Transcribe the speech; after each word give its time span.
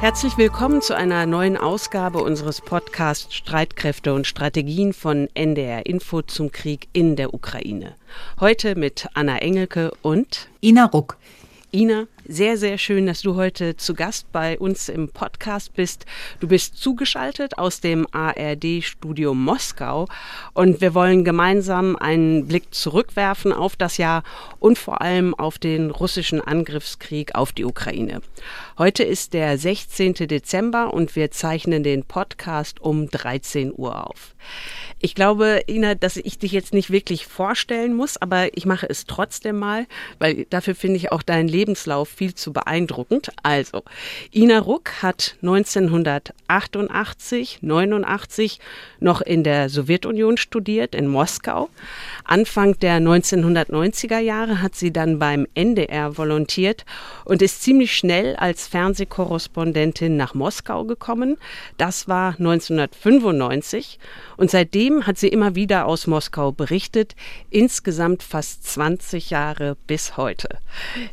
Herzlich 0.00 0.38
willkommen 0.38 0.80
zu 0.80 0.94
einer 0.94 1.26
neuen 1.26 1.56
Ausgabe 1.56 2.22
unseres 2.22 2.60
Podcasts 2.60 3.34
Streitkräfte 3.34 4.14
und 4.14 4.28
Strategien 4.28 4.92
von 4.92 5.28
NDR 5.34 5.86
Info 5.86 6.22
zum 6.22 6.52
Krieg 6.52 6.86
in 6.92 7.16
der 7.16 7.34
Ukraine. 7.34 7.96
Heute 8.38 8.76
mit 8.76 9.08
Anna 9.14 9.38
Engelke 9.38 9.90
und 10.02 10.50
Ina 10.62 10.84
Ruck. 10.84 11.16
Ina, 11.72 12.06
sehr, 12.28 12.58
sehr 12.58 12.76
schön, 12.76 13.06
dass 13.06 13.22
du 13.22 13.36
heute 13.36 13.76
zu 13.78 13.94
Gast 13.94 14.30
bei 14.32 14.58
uns 14.58 14.90
im 14.90 15.08
Podcast 15.08 15.72
bist. 15.74 16.04
Du 16.40 16.48
bist 16.48 16.76
zugeschaltet 16.76 17.56
aus 17.56 17.80
dem 17.80 18.06
ARD-Studio 18.12 19.32
Moskau 19.32 20.06
und 20.52 20.82
wir 20.82 20.92
wollen 20.92 21.24
gemeinsam 21.24 21.96
einen 21.96 22.46
Blick 22.46 22.74
zurückwerfen 22.74 23.54
auf 23.54 23.76
das 23.76 23.96
Jahr 23.96 24.24
und 24.60 24.78
vor 24.78 25.00
allem 25.00 25.34
auf 25.34 25.58
den 25.58 25.90
russischen 25.90 26.42
Angriffskrieg 26.42 27.34
auf 27.34 27.52
die 27.52 27.64
Ukraine. 27.64 28.20
Heute 28.76 29.04
ist 29.04 29.32
der 29.32 29.56
16. 29.56 30.14
Dezember 30.14 30.92
und 30.92 31.16
wir 31.16 31.30
zeichnen 31.30 31.82
den 31.82 32.04
Podcast 32.04 32.80
um 32.80 33.08
13 33.08 33.72
Uhr 33.74 34.06
auf. 34.06 34.34
Ich 35.00 35.14
glaube, 35.14 35.62
Ina, 35.68 35.94
dass 35.94 36.16
ich 36.16 36.38
dich 36.38 36.52
jetzt 36.52 36.74
nicht 36.74 36.90
wirklich 36.90 37.26
vorstellen 37.26 37.94
muss, 37.94 38.16
aber 38.16 38.56
ich 38.56 38.66
mache 38.66 38.88
es 38.88 39.06
trotzdem 39.06 39.58
mal, 39.58 39.86
weil 40.18 40.44
dafür 40.50 40.74
finde 40.74 40.96
ich 40.96 41.12
auch 41.12 41.22
deinen 41.22 41.48
Lebenslauf 41.48 42.17
viel 42.18 42.34
zu 42.34 42.52
beeindruckend. 42.52 43.30
Also, 43.44 43.84
Ina 44.34 44.58
Ruck 44.58 45.02
hat 45.02 45.36
1988, 45.40 47.60
89 47.62 48.58
noch 48.98 49.20
in 49.20 49.44
der 49.44 49.68
Sowjetunion 49.68 50.36
studiert, 50.36 50.96
in 50.96 51.06
Moskau. 51.06 51.70
Anfang 52.24 52.76
der 52.80 53.00
1990er 53.00 54.18
Jahre 54.18 54.60
hat 54.60 54.74
sie 54.74 54.92
dann 54.92 55.20
beim 55.20 55.46
NDR 55.54 56.18
volontiert 56.18 56.84
und 57.24 57.40
ist 57.40 57.62
ziemlich 57.62 57.96
schnell 57.96 58.34
als 58.34 58.66
Fernsehkorrespondentin 58.66 60.16
nach 60.16 60.34
Moskau 60.34 60.84
gekommen. 60.84 61.36
Das 61.76 62.08
war 62.08 62.34
1995 62.36 64.00
und 64.36 64.50
seitdem 64.50 65.06
hat 65.06 65.18
sie 65.18 65.28
immer 65.28 65.54
wieder 65.54 65.86
aus 65.86 66.08
Moskau 66.08 66.50
berichtet, 66.50 67.14
insgesamt 67.50 68.24
fast 68.24 68.64
20 68.64 69.30
Jahre 69.30 69.76
bis 69.86 70.16
heute. 70.16 70.48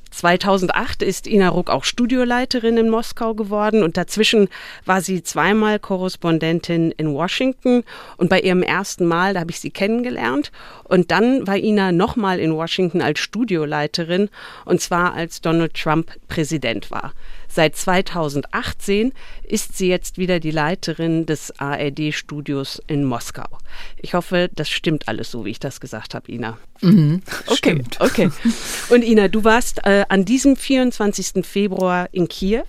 2008 0.10 0.95
ist 1.02 1.28
Ina 1.28 1.50
Ruck 1.50 1.70
auch 1.70 1.84
Studioleiterin 1.84 2.78
in 2.78 2.90
Moskau 2.90 3.34
geworden 3.34 3.84
und 3.84 3.98
dazwischen 3.98 4.50
war 4.86 5.02
sie 5.02 5.24
zweimal 5.24 5.80
Korrespondentin 5.80 6.92
in 6.92 7.14
Washington 7.14 7.84
und 8.18 8.30
bei 8.30 8.40
ihrem 8.40 8.64
ersten 8.64 9.06
Mal, 9.06 9.34
da 9.34 9.42
habe 9.42 9.52
ich 9.52 9.60
sie 9.60 9.72
kennengelernt 9.72 10.52
und 10.84 11.12
dann 11.12 11.48
war 11.48 11.58
Ina 11.58 11.92
nochmal 11.92 12.40
in 12.40 12.54
Washington 12.54 13.02
als 13.02 13.20
Studioleiterin 13.20 14.30
und 14.66 14.82
zwar 14.82 15.14
als 15.14 15.42
Donald 15.42 15.74
Trump 15.74 16.12
Präsident 16.28 16.92
war. 16.92 17.14
Seit 17.56 17.78
2018 17.78 19.14
ist 19.44 19.78
sie 19.78 19.88
jetzt 19.88 20.18
wieder 20.18 20.42
die 20.42 20.52
Leiterin 20.52 21.26
des 21.26 21.58
ARD-Studios 21.58 22.82
in 22.88 23.06
Moskau. 23.06 23.48
Ich 23.96 24.14
hoffe, 24.14 24.50
das 24.54 24.70
stimmt 24.70 25.08
alles 25.08 25.32
so, 25.32 25.46
wie 25.46 25.52
ich 25.52 25.60
das 25.62 25.80
gesagt 25.80 26.16
habe, 26.16 26.30
Ina. 26.30 26.58
Mhm, 26.82 27.22
okay, 27.48 27.56
stimmt. 27.56 28.02
okay. 28.02 28.30
Und 28.90 29.06
Ina, 29.06 29.30
du 29.30 29.46
warst 29.46 29.86
äh, 29.86 30.04
an 30.10 30.26
diesem 30.26 30.58
24. 30.58 31.46
Februar 31.46 32.10
in 32.12 32.28
Kiew. 32.28 32.66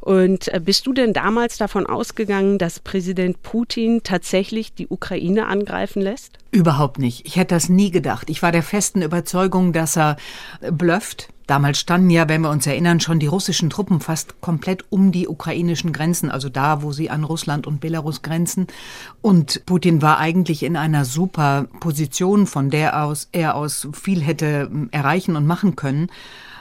Und 0.00 0.52
äh, 0.52 0.58
bist 0.58 0.88
du 0.88 0.92
denn 0.92 1.12
damals 1.12 1.56
davon 1.56 1.86
ausgegangen, 1.86 2.58
dass 2.58 2.80
Präsident 2.80 3.40
Putin 3.44 4.02
tatsächlich 4.02 4.74
die 4.74 4.88
Ukraine 4.88 5.46
angreifen 5.46 6.02
lässt? 6.02 6.38
Überhaupt 6.54 7.00
nicht. 7.00 7.26
Ich 7.26 7.34
hätte 7.34 7.56
das 7.56 7.68
nie 7.68 7.90
gedacht. 7.90 8.30
Ich 8.30 8.40
war 8.40 8.52
der 8.52 8.62
festen 8.62 9.02
Überzeugung, 9.02 9.72
dass 9.72 9.96
er 9.96 10.16
blufft. 10.70 11.28
Damals 11.48 11.80
standen 11.80 12.10
ja, 12.10 12.28
wenn 12.28 12.42
wir 12.42 12.50
uns 12.50 12.64
erinnern, 12.68 13.00
schon 13.00 13.18
die 13.18 13.26
russischen 13.26 13.70
Truppen 13.70 13.98
fast 13.98 14.40
komplett 14.40 14.84
um 14.88 15.10
die 15.10 15.26
ukrainischen 15.26 15.92
Grenzen, 15.92 16.30
also 16.30 16.48
da, 16.48 16.80
wo 16.82 16.92
sie 16.92 17.10
an 17.10 17.24
Russland 17.24 17.66
und 17.66 17.80
Belarus 17.80 18.22
grenzen. 18.22 18.68
Und 19.20 19.66
Putin 19.66 20.00
war 20.00 20.18
eigentlich 20.18 20.62
in 20.62 20.76
einer 20.76 21.04
super 21.04 21.66
Position, 21.80 22.46
von 22.46 22.70
der 22.70 23.02
aus 23.02 23.28
er 23.32 23.56
aus 23.56 23.88
viel 23.92 24.22
hätte 24.22 24.68
hm, 24.70 24.90
erreichen 24.92 25.34
und 25.34 25.46
machen 25.46 25.74
können. 25.74 26.06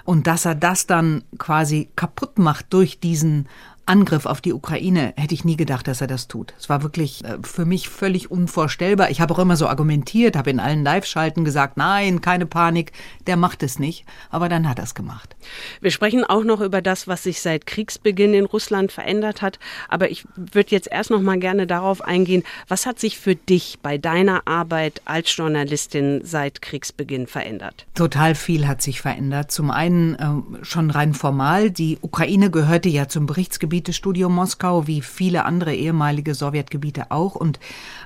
Und 0.06 0.26
dass 0.26 0.46
er 0.46 0.56
das 0.56 0.88
dann 0.88 1.24
quasi 1.38 1.90
kaputt 1.96 2.40
macht 2.40 2.74
durch 2.74 3.00
diesen 3.00 3.48
Angriff 3.86 4.26
auf 4.26 4.40
die 4.40 4.54
Ukraine 4.54 5.14
hätte 5.18 5.34
ich 5.34 5.44
nie 5.44 5.58
gedacht, 5.58 5.88
dass 5.88 6.00
er 6.00 6.08
das 6.08 6.30
tut. 6.30 6.54
Es 6.58 6.70
war 6.70 6.84
wirklich 6.84 7.24
äh, 7.26 7.38
für 7.44 7.66
mich 7.66 7.90
völlig 7.90 8.32
unvorstellbar. 8.32 9.10
Ich 9.12 9.20
habe 9.20 9.34
auch 9.34 9.40
immer 9.40 9.58
so 9.58 9.68
argumentiert, 9.68 10.38
habe 10.38 10.52
in 10.52 10.62
allen 10.62 10.84
Live-Schalten 10.84 11.44
gesagt, 11.44 11.76
nein, 11.76 12.22
keine 12.22 12.46
Panik, 12.46 12.94
der 13.28 13.36
macht 13.36 13.62
es 13.62 13.80
nicht. 13.80 14.06
Aber 14.30 14.48
dann 14.48 14.70
hat 14.70 14.80
er 14.80 14.86
es 14.86 14.96
gemacht. 14.96 15.36
Wir 15.82 15.92
sprechen 15.92 16.24
auch 16.24 16.46
noch 16.46 16.62
über 16.62 16.82
das, 16.82 17.08
was 17.10 17.24
sich 17.24 17.42
seit 17.42 17.66
Kriegsbeginn 17.66 18.34
in 18.34 18.46
Russland 18.46 18.92
verändert 18.92 19.42
hat. 19.42 19.60
Aber 19.90 20.10
ich 20.10 20.26
würde 20.36 20.72
jetzt 20.72 20.88
erst 20.90 21.10
noch 21.10 21.22
mal 21.22 21.40
gerne 21.40 21.68
darauf 21.68 22.02
eingehen, 22.02 22.44
was 22.70 22.86
hat 22.86 23.00
sich 23.00 23.18
für 23.18 23.36
dich 23.36 23.80
bei 23.82 23.98
deiner 23.98 24.48
Arbeit 24.48 25.02
als 25.04 25.36
Journalistin 25.36 26.22
seit 26.24 26.62
Kriegsbeginn 26.62 27.28
verändert? 27.28 27.86
Total 27.96 28.34
viel 28.34 28.66
hat 28.66 28.82
sich 28.82 29.02
verändert. 29.02 29.52
Zum 29.52 29.72
einen 29.72 30.16
äh, 30.16 30.64
schon 30.64 30.90
rein 30.90 31.14
formal. 31.14 31.70
Die 31.70 31.98
Ukraine 32.02 32.50
gehörte 32.50 32.88
ja 32.88 33.10
zum 33.10 33.26
Berichtsgebiet 33.26 33.73
Gebietestudio 33.74 34.30
Moskau, 34.30 34.86
wie 34.86 35.02
viele 35.02 35.46
andere 35.46 35.74
ehemalige 35.74 36.36
Sowjetgebiete 36.36 37.10
auch. 37.10 37.34
Und 37.34 37.60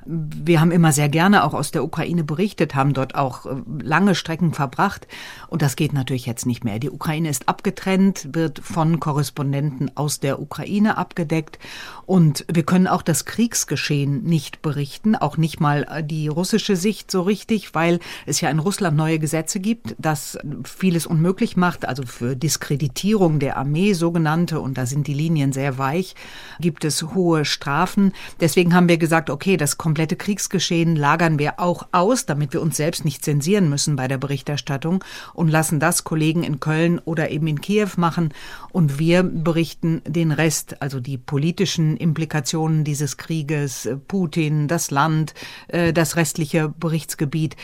wir 0.07 0.61
haben 0.61 0.71
immer 0.71 0.91
sehr 0.91 1.09
gerne 1.09 1.43
auch 1.43 1.53
aus 1.53 1.71
der 1.71 1.83
Ukraine 1.83 2.23
berichtet, 2.23 2.75
haben 2.75 2.93
dort 2.93 3.15
auch 3.15 3.45
äh, 3.45 3.55
lange 3.81 4.15
Strecken 4.15 4.53
verbracht. 4.53 5.07
Und 5.47 5.61
das 5.61 5.75
geht 5.75 5.93
natürlich 5.93 6.25
jetzt 6.25 6.45
nicht 6.45 6.63
mehr. 6.63 6.79
Die 6.79 6.89
Ukraine 6.89 7.29
ist 7.29 7.49
abgetrennt, 7.49 8.29
wird 8.31 8.59
von 8.59 8.99
Korrespondenten 8.99 9.91
aus 9.95 10.19
der 10.19 10.41
Ukraine 10.41 10.97
abgedeckt. 10.97 11.59
Und 12.05 12.45
wir 12.51 12.63
können 12.63 12.87
auch 12.87 13.01
das 13.01 13.25
Kriegsgeschehen 13.25 14.23
nicht 14.23 14.61
berichten, 14.61 15.15
auch 15.15 15.37
nicht 15.37 15.59
mal 15.59 15.85
äh, 15.89 16.03
die 16.03 16.27
russische 16.27 16.75
Sicht 16.75 17.11
so 17.11 17.21
richtig, 17.21 17.75
weil 17.75 17.99
es 18.25 18.39
ja 18.41 18.49
in 18.49 18.59
Russland 18.59 18.95
neue 18.95 19.19
Gesetze 19.19 19.59
gibt, 19.59 19.95
das 19.97 20.37
vieles 20.63 21.05
unmöglich 21.05 21.57
macht, 21.57 21.87
also 21.87 22.03
für 22.03 22.35
Diskreditierung 22.35 23.39
der 23.39 23.57
Armee 23.57 23.93
sogenannte. 23.93 24.61
Und 24.61 24.77
da 24.77 24.85
sind 24.85 25.07
die 25.07 25.13
Linien 25.13 25.51
sehr 25.51 25.77
weich, 25.77 26.15
gibt 26.59 26.85
es 26.85 27.03
hohe 27.13 27.43
Strafen. 27.43 28.13
Deswegen 28.39 28.73
haben 28.73 28.87
wir 28.87 28.97
gesagt, 28.97 29.29
okay, 29.29 29.57
das 29.57 29.77
komplette 29.97 30.15
Kriegsgeschehen 30.15 30.95
lagern 30.95 31.39
wir 31.39 31.59
auch 31.59 31.87
aus, 31.91 32.27
damit 32.27 32.53
wir 32.53 32.61
uns 32.61 32.77
selbst 32.77 33.03
nicht 33.03 33.25
zensieren 33.25 33.67
müssen 33.67 33.95
bei 33.95 34.07
der 34.07 34.19
Berichterstattung 34.19 35.03
und 35.33 35.47
lassen 35.47 35.79
das 35.79 36.03
Kollegen 36.03 36.43
in 36.43 36.59
Köln 36.59 36.99
oder 37.03 37.31
eben 37.31 37.47
in 37.47 37.61
Kiew 37.61 37.89
machen. 37.97 38.31
Und 38.71 38.99
wir 38.99 39.23
berichten 39.23 40.03
den 40.05 40.31
Rest, 40.31 40.83
also 40.83 40.99
die 40.99 41.17
politischen 41.17 41.97
Implikationen 41.97 42.83
dieses 42.83 43.17
Krieges, 43.17 43.89
Putin, 44.07 44.67
das 44.67 44.91
Land, 44.91 45.33
äh, 45.67 45.93
das 45.93 46.15
restliche 46.15 46.69
Berichtsgebiet. 46.69 47.55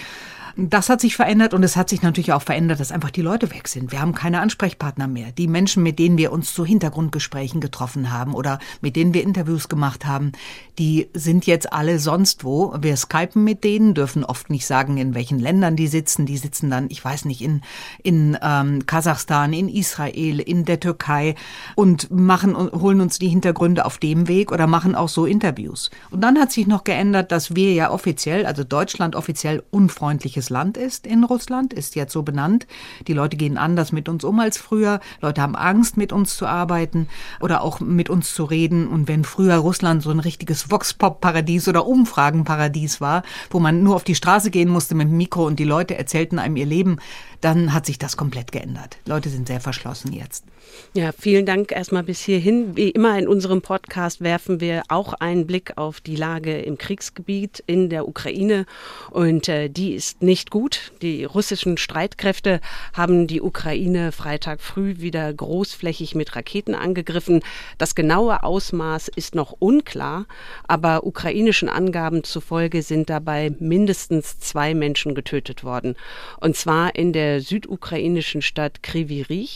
Das 0.55 0.89
hat 0.89 1.01
sich 1.01 1.15
verändert 1.15 1.55
und 1.55 1.63
es 1.63 1.75
hat 1.75 1.89
sich 1.89 2.03
natürlich 2.03 2.31
auch 2.31 2.43
verändert, 2.43 2.79
dass 2.79 2.91
einfach 2.91 3.09
die 3.09 3.23
Leute 3.23 3.49
weg 3.51 3.67
sind. 3.67 3.91
Wir 3.91 3.99
haben 3.99 4.13
keine 4.13 4.39
Ansprechpartner 4.39 5.07
mehr. 5.07 5.31
Die 5.31 5.47
Menschen, 5.47 5.81
mit 5.81 5.97
denen 5.97 6.19
wir 6.19 6.31
uns 6.31 6.53
zu 6.53 6.63
Hintergrundgesprächen 6.63 7.59
getroffen 7.59 8.11
haben 8.11 8.35
oder 8.35 8.59
mit 8.79 8.95
denen 8.95 9.15
wir 9.15 9.23
Interviews 9.23 9.67
gemacht 9.67 10.05
haben, 10.05 10.31
die 10.77 11.09
sind 11.15 11.47
jetzt 11.47 11.73
alle 11.73 11.97
sonst 11.97 12.43
wo. 12.43 12.75
Wir 12.79 12.95
skypen 12.97 13.43
mit 13.43 13.63
denen, 13.63 13.95
dürfen 13.95 14.23
oft 14.23 14.51
nicht 14.51 14.67
sagen, 14.67 14.97
in 14.97 15.15
welchen 15.15 15.39
Ländern 15.39 15.75
die 15.75 15.87
sitzen. 15.87 16.27
Die 16.27 16.37
sitzen 16.37 16.69
dann, 16.69 16.85
ich 16.89 17.03
weiß 17.03 17.25
nicht, 17.25 17.41
in, 17.41 17.61
in 18.03 18.37
ähm, 18.39 18.85
Kasachstan, 18.85 19.53
in 19.53 19.69
Israel, 19.69 20.39
in 20.39 20.65
der 20.65 20.79
Türkei 20.79 21.33
und 21.73 22.11
machen 22.11 22.55
holen 22.55 23.01
uns 23.01 23.17
die 23.17 23.27
Hintergründe 23.27 23.85
auf 23.85 23.97
dem 23.97 24.27
Weg 24.27 24.51
oder 24.51 24.67
machen 24.67 24.93
auch 24.93 25.09
so 25.09 25.25
Interviews. 25.25 25.89
Und 26.11 26.21
dann 26.21 26.39
hat 26.39 26.51
sich 26.51 26.67
noch 26.67 26.83
geändert, 26.83 27.31
dass 27.31 27.55
wir 27.55 27.73
ja 27.73 27.89
offiziell, 27.89 28.45
also 28.45 28.63
Deutschland 28.63 29.15
offiziell 29.15 29.63
unfreundliches 29.71 30.42
welches 30.43 30.49
Land 30.49 30.77
ist 30.77 31.07
in 31.07 31.23
Russland, 31.23 31.73
ist 31.73 31.95
jetzt 31.95 32.11
so 32.11 32.21
benannt. 32.21 32.67
Die 33.07 33.13
Leute 33.13 33.37
gehen 33.37 33.57
anders 33.57 33.93
mit 33.93 34.09
uns 34.09 34.25
um 34.25 34.39
als 34.39 34.57
früher. 34.57 34.99
Leute 35.21 35.41
haben 35.41 35.55
Angst, 35.55 35.95
mit 35.95 36.11
uns 36.11 36.35
zu 36.35 36.45
arbeiten 36.45 37.07
oder 37.39 37.61
auch 37.61 37.79
mit 37.79 38.09
uns 38.09 38.33
zu 38.33 38.43
reden. 38.43 38.87
Und 38.87 39.07
wenn 39.07 39.23
früher 39.23 39.55
Russland 39.55 40.03
so 40.03 40.09
ein 40.09 40.19
richtiges 40.19 40.69
Vox-Pop-Paradies 40.69 41.67
oder 41.69 41.85
Umfragenparadies 41.85 42.99
war, 42.99 43.23
wo 43.51 43.59
man 43.59 43.83
nur 43.83 43.95
auf 43.95 44.03
die 44.03 44.15
Straße 44.15 44.51
gehen 44.51 44.69
musste 44.69 44.95
mit 44.95 45.07
dem 45.07 45.17
Mikro 45.17 45.47
und 45.47 45.59
die 45.59 45.63
Leute 45.63 45.97
erzählten 45.97 46.39
einem 46.39 46.57
ihr 46.57 46.65
Leben, 46.65 46.97
dann 47.43 47.73
hat 47.73 47.85
sich 47.85 47.99
das 47.99 48.15
komplett 48.15 48.53
geändert. 48.53 48.97
Leute 49.05 49.29
sind 49.29 49.47
sehr 49.47 49.59
verschlossen 49.59 50.13
jetzt. 50.13 50.45
Ja, 50.93 51.11
vielen 51.11 51.45
Dank 51.45 51.71
erstmal 51.71 52.03
bis 52.03 52.21
hierhin. 52.21 52.77
Wie 52.77 52.89
immer 52.89 53.17
in 53.19 53.27
unserem 53.27 53.61
Podcast 53.61 54.21
werfen 54.21 54.61
wir 54.61 54.83
auch 54.87 55.13
einen 55.13 55.45
Blick 55.45 55.77
auf 55.77 55.99
die 55.99 56.15
Lage 56.15 56.59
im 56.61 56.77
Kriegsgebiet 56.77 57.61
in 57.65 57.89
der 57.89 58.07
Ukraine 58.07 58.65
und 59.11 59.49
äh, 59.49 59.69
die 59.69 59.93
ist 59.93 60.21
nicht 60.21 60.51
gut. 60.51 60.93
Die 61.01 61.25
russischen 61.25 61.77
Streitkräfte 61.77 62.61
haben 62.93 63.27
die 63.27 63.41
Ukraine 63.41 64.11
Freitag 64.11 64.61
früh 64.61 64.99
wieder 64.99 65.31
großflächig 65.33 66.15
mit 66.15 66.35
Raketen 66.35 66.75
angegriffen. 66.75 67.41
Das 67.77 67.93
genaue 67.93 68.43
Ausmaß 68.43 69.09
ist 69.09 69.35
noch 69.35 69.55
unklar, 69.59 70.27
aber 70.67 71.05
ukrainischen 71.05 71.69
Angaben 71.69 72.23
zufolge 72.23 72.83
sind 72.83 73.09
dabei 73.09 73.53
mindestens 73.59 74.39
zwei 74.39 74.73
Menschen 74.73 75.13
getötet 75.13 75.63
worden. 75.63 75.95
Und 76.39 76.55
zwar 76.55 76.95
in 76.95 77.13
der 77.13 77.32
südukrainischen 77.41 78.41
Stadt 78.41 78.83
Kryvyi 78.83 79.21
Rih. 79.23 79.49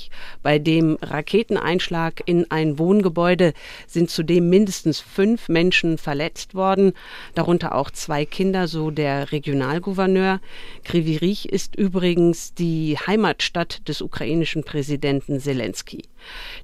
Bei 0.44 0.60
dem 0.60 0.98
Raketeneinschlag 1.02 2.22
in 2.26 2.50
ein 2.52 2.80
Wohngebäude 2.80 3.54
sind 3.88 4.10
zudem 4.10 4.50
mindestens 4.50 5.00
fünf 5.00 5.50
Menschen 5.50 5.98
verletzt 5.98 6.56
worden, 6.56 6.94
darunter 7.36 7.76
auch 7.76 7.92
zwei 7.92 8.26
Kinder, 8.26 8.68
so 8.68 8.92
der 8.92 9.32
Regionalgouverneur. 9.32 10.40
Kryvyi 10.84 11.18
Rih 11.18 11.46
ist 11.50 11.76
übrigens 11.76 12.54
die 12.54 12.98
Heimatstadt 12.98 13.88
des 13.88 14.02
ukrainischen 14.02 14.64
Präsidenten 14.64 15.40
Zelensky. 15.40 16.04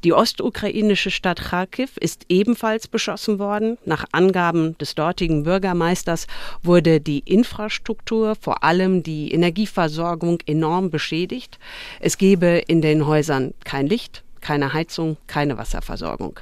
Die 0.03 0.13
ostukrainische 0.13 1.11
Stadt 1.11 1.39
Kharkiv 1.41 1.97
ist 1.97 2.25
ebenfalls 2.29 2.87
beschossen 2.87 3.39
worden. 3.39 3.77
Nach 3.85 4.05
Angaben 4.11 4.77
des 4.77 4.95
dortigen 4.95 5.43
Bürgermeisters 5.43 6.27
wurde 6.61 6.99
die 6.99 7.19
Infrastruktur, 7.19 8.35
vor 8.39 8.63
allem 8.63 9.03
die 9.03 9.31
Energieversorgung, 9.31 10.39
enorm 10.45 10.89
beschädigt. 11.03 11.59
Es 11.99 12.17
gebe 12.17 12.63
in 12.67 12.81
den 12.81 13.05
Häusern 13.05 13.53
kein 13.65 13.87
Licht, 13.87 14.23
keine 14.39 14.71
Heizung, 14.71 15.17
keine 15.27 15.57
Wasserversorgung. 15.57 16.39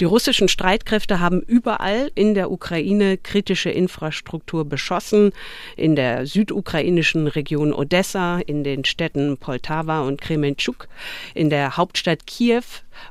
Die 0.00 0.04
russischen 0.04 0.48
Streitkräfte 0.48 1.20
haben 1.20 1.40
überall 1.40 2.10
in 2.16 2.34
der 2.34 2.50
Ukraine 2.50 3.18
kritische 3.18 3.70
Infrastruktur 3.70 4.64
beschossen, 4.64 5.32
in 5.76 5.94
der 5.94 6.26
südukrainischen 6.26 7.28
Region 7.28 7.72
Odessa, 7.72 8.40
in 8.40 8.64
den 8.64 8.84
Städten 8.84 9.36
Poltawa 9.36 10.00
und 10.00 10.20
Kremenchuk, 10.20 10.88
in 11.34 11.50
der 11.50 11.76
Hauptstadt 11.76 12.26
Kiew 12.26 12.64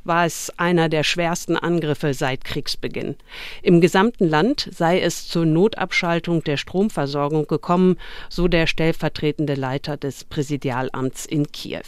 war 0.04 0.26
es 0.26 0.52
einer 0.56 0.88
der 0.88 1.04
schwersten 1.04 1.56
Angriffe 1.56 2.14
seit 2.14 2.44
Kriegsbeginn. 2.44 3.16
Im 3.62 3.80
gesamten 3.80 4.28
Land 4.28 4.68
sei 4.72 5.00
es 5.00 5.28
zur 5.28 5.46
Notabschaltung 5.46 6.44
der 6.44 6.56
Stromversorgung 6.56 7.46
gekommen, 7.46 7.96
so 8.28 8.48
der 8.48 8.66
stellvertretende 8.66 9.54
Leiter 9.54 9.96
des 9.96 10.24
Präsidialamts 10.24 11.26
in 11.26 11.50
Kiew. 11.50 11.80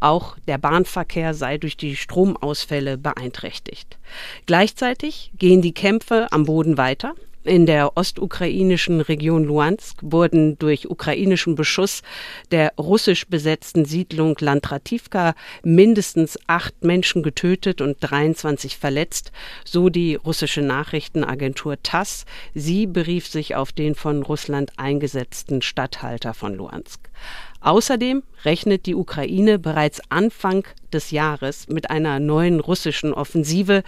Auch 0.00 0.36
der 0.46 0.58
Bahnverkehr 0.58 1.34
sei 1.34 1.58
durch 1.58 1.76
die 1.76 1.96
Stromausfälle 1.96 2.98
beeinträchtigt. 2.98 3.98
Gleichzeitig 4.46 5.32
gehen 5.38 5.62
die 5.62 5.74
Kämpfe 5.74 6.28
am 6.30 6.44
Boden 6.44 6.78
weiter. 6.78 7.14
In 7.48 7.64
der 7.64 7.96
ostukrainischen 7.96 9.00
Region 9.00 9.42
Luhansk 9.42 9.96
wurden 10.02 10.58
durch 10.58 10.90
ukrainischen 10.90 11.54
Beschuss 11.54 12.02
der 12.50 12.74
russisch 12.76 13.26
besetzten 13.26 13.86
Siedlung 13.86 14.36
Lantrativka 14.38 15.34
mindestens 15.62 16.38
acht 16.46 16.84
Menschen 16.84 17.22
getötet 17.22 17.80
und 17.80 17.96
23 18.00 18.76
verletzt, 18.76 19.32
so 19.64 19.88
die 19.88 20.16
russische 20.16 20.60
Nachrichtenagentur 20.60 21.82
TASS. 21.82 22.26
Sie 22.52 22.86
berief 22.86 23.26
sich 23.26 23.54
auf 23.54 23.72
den 23.72 23.94
von 23.94 24.22
Russland 24.22 24.72
eingesetzten 24.76 25.62
Statthalter 25.62 26.34
von 26.34 26.54
Luhansk. 26.54 27.07
Außerdem 27.60 28.22
rechnet 28.44 28.86
die 28.86 28.94
Ukraine 28.94 29.58
bereits 29.58 30.00
Anfang 30.10 30.64
des 30.92 31.10
Jahres 31.10 31.68
mit 31.68 31.90
einer 31.90 32.20
neuen 32.20 32.60
russischen 32.60 33.12
Offensive. 33.12 33.82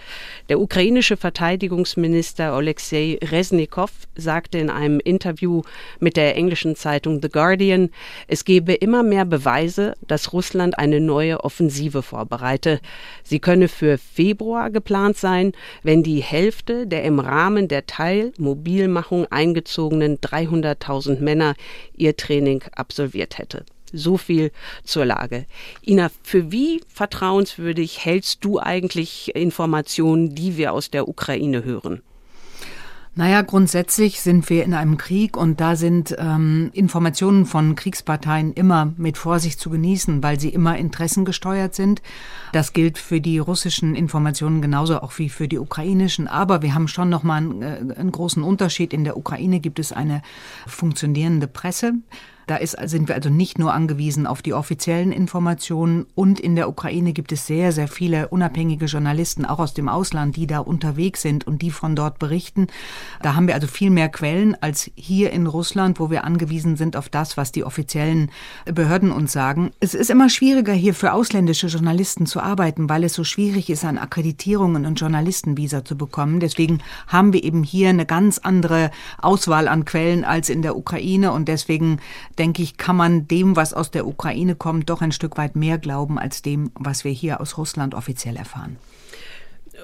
Der 0.49 0.59
ukrainische 0.59 1.17
Verteidigungsminister 1.17 2.51
Alexei 2.51 3.17
Resnikow 3.23 3.89
sagte 4.15 4.57
in 4.57 4.69
einem 4.69 4.99
Interview 4.99 5.61
mit 5.99 6.17
der 6.17 6.35
englischen 6.35 6.75
Zeitung 6.75 7.21
The 7.21 7.29
Guardian, 7.29 7.89
es 8.27 8.45
gebe 8.45 8.73
immer 8.73 9.03
mehr 9.03 9.25
Beweise, 9.25 9.95
dass 10.05 10.33
Russland 10.33 10.77
eine 10.77 10.99
neue 10.99 11.43
Offensive 11.43 12.03
vorbereite. 12.03 12.81
Sie 13.23 13.39
könne 13.39 13.67
für 13.67 13.97
Februar 13.97 14.69
geplant 14.69 15.17
sein, 15.17 15.53
wenn 15.81 16.03
die 16.03 16.21
Hälfte 16.21 16.85
der 16.85 17.03
im 17.03 17.19
Rahmen 17.19 17.67
der 17.67 17.85
Teilmobilmachung 17.85 19.25
eingezogenen 19.31 20.17
300.000 20.19 21.19
Männer 21.21 21.55
ihr 21.95 22.15
Training 22.15 22.63
absolviert 22.75 23.20
hätte. 23.37 23.65
So 23.93 24.17
viel 24.17 24.51
zur 24.83 25.05
Lage. 25.05 25.45
Ina, 25.85 26.09
für 26.23 26.51
wie 26.51 26.81
vertrauenswürdig 26.87 28.05
hältst 28.05 28.43
du 28.43 28.59
eigentlich 28.59 29.35
Informationen, 29.35 30.33
die 30.33 30.57
wir 30.57 30.73
aus 30.73 30.89
der 30.89 31.07
Ukraine 31.07 31.63
hören? 31.63 32.01
Naja, 33.13 33.41
grundsätzlich 33.41 34.21
sind 34.21 34.49
wir 34.49 34.63
in 34.63 34.73
einem 34.73 34.97
Krieg 34.97 35.35
und 35.35 35.59
da 35.59 35.75
sind 35.75 36.15
ähm, 36.17 36.69
Informationen 36.71 37.45
von 37.45 37.75
Kriegsparteien 37.75 38.53
immer 38.53 38.93
mit 38.95 39.17
Vorsicht 39.17 39.59
zu 39.59 39.69
genießen, 39.69 40.23
weil 40.23 40.39
sie 40.39 40.47
immer 40.47 40.77
interessengesteuert 40.77 41.75
sind. 41.75 42.01
Das 42.53 42.71
gilt 42.71 42.97
für 42.97 43.19
die 43.19 43.37
russischen 43.37 43.95
Informationen 43.95 44.61
genauso 44.61 45.01
auch 45.01 45.17
wie 45.17 45.27
für 45.27 45.49
die 45.49 45.59
ukrainischen. 45.59 46.29
Aber 46.29 46.61
wir 46.61 46.73
haben 46.73 46.87
schon 46.87 47.09
nochmal 47.09 47.39
einen, 47.39 47.61
äh, 47.61 47.95
einen 47.97 48.13
großen 48.13 48.43
Unterschied. 48.43 48.93
In 48.93 49.03
der 49.03 49.17
Ukraine 49.17 49.59
gibt 49.59 49.79
es 49.79 49.91
eine 49.91 50.21
funktionierende 50.65 51.47
Presse. 51.47 51.95
Da 52.47 52.55
ist, 52.55 52.77
sind 52.85 53.07
wir 53.07 53.15
also 53.15 53.29
nicht 53.29 53.59
nur 53.59 53.73
angewiesen 53.73 54.27
auf 54.27 54.41
die 54.41 54.53
offiziellen 54.53 55.11
Informationen 55.11 56.05
und 56.15 56.39
in 56.39 56.55
der 56.55 56.69
Ukraine 56.69 57.13
gibt 57.13 57.31
es 57.31 57.47
sehr, 57.47 57.71
sehr 57.71 57.87
viele 57.87 58.27
unabhängige 58.29 58.85
Journalisten, 58.85 59.45
auch 59.45 59.59
aus 59.59 59.73
dem 59.73 59.87
Ausland, 59.87 60.35
die 60.35 60.47
da 60.47 60.59
unterwegs 60.59 61.21
sind 61.21 61.45
und 61.47 61.61
die 61.61 61.71
von 61.71 61.95
dort 61.95 62.19
berichten. 62.19 62.67
Da 63.21 63.35
haben 63.35 63.47
wir 63.47 63.55
also 63.55 63.67
viel 63.67 63.89
mehr 63.89 64.09
Quellen 64.09 64.55
als 64.61 64.91
hier 64.95 65.31
in 65.31 65.47
Russland, 65.47 65.99
wo 65.99 66.09
wir 66.09 66.23
angewiesen 66.23 66.75
sind 66.75 66.95
auf 66.95 67.09
das, 67.09 67.37
was 67.37 67.51
die 67.51 67.63
offiziellen 67.63 68.31
Behörden 68.65 69.11
uns 69.11 69.31
sagen. 69.31 69.71
Es 69.79 69.93
ist 69.93 70.09
immer 70.09 70.29
schwieriger 70.29 70.73
hier 70.73 70.93
für 70.93 71.13
ausländische 71.13 71.67
Journalisten 71.67 72.25
zu 72.25 72.41
arbeiten, 72.41 72.89
weil 72.89 73.03
es 73.03 73.13
so 73.13 73.23
schwierig 73.23 73.69
ist, 73.69 73.85
an 73.85 73.97
Akkreditierungen 73.97 74.85
und 74.85 74.99
Journalistenvisa 74.99 75.85
zu 75.85 75.97
bekommen. 75.97 76.39
Deswegen 76.39 76.79
haben 77.07 77.33
wir 77.33 77.43
eben 77.43 77.63
hier 77.63 77.89
eine 77.89 78.05
ganz 78.05 78.37
andere 78.39 78.91
Auswahl 79.21 79.67
an 79.67 79.85
Quellen 79.85 80.23
als 80.23 80.49
in 80.49 80.61
der 80.61 80.75
Ukraine 80.75 81.31
und 81.31 81.47
deswegen 81.47 81.99
denke 82.37 82.61
ich, 82.61 82.77
kann 82.77 82.95
man 82.95 83.27
dem, 83.27 83.55
was 83.55 83.73
aus 83.73 83.91
der 83.91 84.07
Ukraine 84.07 84.55
kommt, 84.55 84.89
doch 84.89 85.01
ein 85.01 85.11
Stück 85.11 85.37
weit 85.37 85.55
mehr 85.55 85.77
glauben 85.77 86.19
als 86.19 86.41
dem, 86.41 86.71
was 86.75 87.03
wir 87.03 87.11
hier 87.11 87.41
aus 87.41 87.57
Russland 87.57 87.95
offiziell 87.95 88.35
erfahren. 88.35 88.77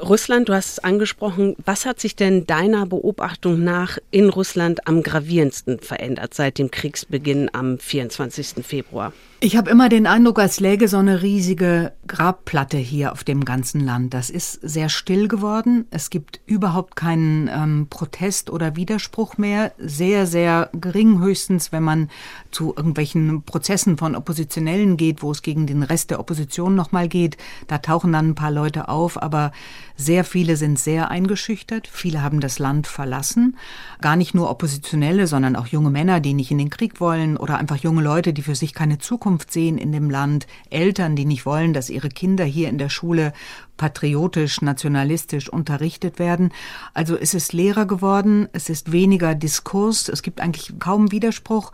Russland, 0.01 0.49
du 0.49 0.53
hast 0.53 0.71
es 0.73 0.79
angesprochen. 0.79 1.55
Was 1.63 1.85
hat 1.85 1.99
sich 1.99 2.15
denn 2.15 2.45
deiner 2.45 2.85
Beobachtung 2.85 3.63
nach 3.63 3.97
in 4.11 4.29
Russland 4.29 4.87
am 4.87 5.01
gravierendsten 5.01 5.79
verändert 5.79 6.33
seit 6.33 6.59
dem 6.59 6.71
Kriegsbeginn 6.71 7.49
am 7.53 7.79
24. 7.79 8.63
Februar? 8.65 9.13
Ich 9.39 9.55
habe 9.55 9.69
immer 9.69 9.87
den 9.87 10.07
Eindruck, 10.07 10.39
als 10.39 10.59
läge 10.59 10.87
so 10.87 10.97
eine 10.97 11.21
riesige 11.21 11.93
Grabplatte 12.07 12.77
hier 12.77 13.11
auf 13.11 13.23
dem 13.23 13.45
ganzen 13.45 13.79
Land. 13.81 14.15
Das 14.15 14.31
ist 14.31 14.53
sehr 14.63 14.89
still 14.89 15.27
geworden. 15.27 15.85
Es 15.91 16.09
gibt 16.09 16.39
überhaupt 16.47 16.95
keinen 16.95 17.47
ähm, 17.47 17.85
Protest 17.87 18.49
oder 18.49 18.75
Widerspruch 18.75 19.37
mehr. 19.37 19.73
Sehr, 19.77 20.25
sehr 20.25 20.71
gering 20.73 21.19
höchstens, 21.19 21.71
wenn 21.71 21.83
man 21.83 22.09
zu 22.49 22.73
irgendwelchen 22.75 23.43
Prozessen 23.43 23.99
von 23.99 24.15
Oppositionellen 24.15 24.97
geht, 24.97 25.21
wo 25.21 25.29
es 25.29 25.43
gegen 25.43 25.67
den 25.67 25.83
Rest 25.83 26.09
der 26.09 26.19
Opposition 26.19 26.73
nochmal 26.73 27.07
geht. 27.07 27.37
Da 27.67 27.77
tauchen 27.77 28.13
dann 28.13 28.29
ein 28.29 28.35
paar 28.35 28.51
Leute 28.51 28.89
auf, 28.89 29.21
aber 29.21 29.51
sehr 29.95 30.23
viele 30.23 30.55
sind 30.57 30.79
sehr 30.79 31.11
eingeschüchtert. 31.11 31.87
Viele 31.87 32.23
haben 32.23 32.39
das 32.39 32.57
Land 32.57 32.87
verlassen. 32.87 33.55
Gar 34.01 34.15
nicht 34.15 34.33
nur 34.33 34.49
Oppositionelle, 34.49 35.27
sondern 35.27 35.55
auch 35.55 35.67
junge 35.67 35.91
Männer, 35.91 36.21
die 36.21 36.33
nicht 36.33 36.49
in 36.49 36.57
den 36.57 36.71
Krieg 36.71 36.99
wollen 36.99 37.37
oder 37.37 37.59
einfach 37.59 37.77
junge 37.77 38.01
Leute, 38.01 38.33
die 38.33 38.41
für 38.41 38.55
sich 38.55 38.73
keine 38.73 38.97
Zukunft 38.97 39.26
Zukunft 39.27 39.51
sehen 39.51 39.77
in 39.77 39.91
dem 39.91 40.09
Land, 40.09 40.47
Eltern, 40.69 41.17
die 41.17 41.25
nicht 41.25 41.45
wollen, 41.45 41.73
dass 41.73 41.89
ihre 41.89 42.07
Kinder 42.07 42.45
hier 42.45 42.69
in 42.69 42.77
der 42.77 42.87
Schule 42.87 43.33
patriotisch, 43.75 44.61
nationalistisch 44.61 45.49
unterrichtet 45.49 46.17
werden. 46.17 46.53
Also 46.93 47.17
es 47.17 47.33
ist 47.33 47.51
leerer 47.51 47.85
geworden, 47.85 48.47
es 48.53 48.69
ist 48.69 48.93
weniger 48.93 49.35
Diskurs, 49.35 50.07
es 50.07 50.21
gibt 50.21 50.39
eigentlich 50.39 50.79
kaum 50.79 51.11
Widerspruch. 51.11 51.73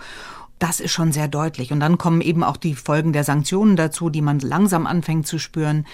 Das 0.58 0.80
ist 0.80 0.94
schon 0.94 1.12
sehr 1.12 1.28
deutlich. 1.28 1.72
Und 1.72 1.80
dann 1.80 2.00
kommen 2.00 2.22
eben 2.22 2.44
auch 2.44 2.58
die 2.58 2.74
Folgen 2.74 3.14
der 3.14 3.24
Sanktionen 3.24 3.76
dazu, 3.76 4.10
die 4.10 4.22
man 4.22 4.40
langsam 4.40 4.88
anfängt 4.88 5.28
zu 5.28 5.38
spüren. 5.38 5.86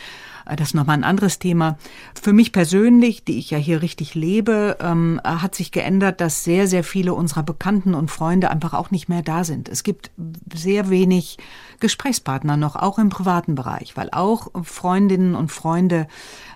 Äh, 0.50 0.56
das 0.56 0.70
ist 0.70 0.74
nochmal 0.74 0.98
ein 0.98 1.04
anderes 1.04 1.40
Thema. 1.40 1.78
Für 2.20 2.34
mich 2.34 2.52
persönlich, 2.52 3.24
die 3.24 3.38
ich 3.38 3.52
ja 3.52 3.58
hier 3.58 3.82
richtig 3.82 4.16
lebe, 4.16 4.78
ähm, 4.82 5.22
hat 5.24 5.56
sich 5.56 5.72
geändert, 5.72 6.22
dass 6.22 6.44
sehr, 6.44 6.68
sehr 6.68 6.84
viele 6.84 7.14
unserer 7.14 7.44
Bekannten 7.44 7.94
und 7.94 8.12
Freunde 8.12 8.50
einfach 8.50 8.74
auch 8.74 8.92
nicht 8.92 9.10
mehr 9.10 9.22
da 9.22 9.44
sind. 9.44 9.70
Es 9.70 9.84
gibt 9.84 10.12
sehr 10.54 10.90
wenig 10.90 11.38
Gesprächspartner 11.80 12.58
noch, 12.58 12.76
auch 12.76 13.00
im 13.00 13.10
privaten 13.10 13.56
Bereich, 13.56 13.96
weil 13.96 14.10
auch 14.12 14.50
Freundinnen 14.64 15.36
und 15.36 15.52
Freunde 15.52 16.08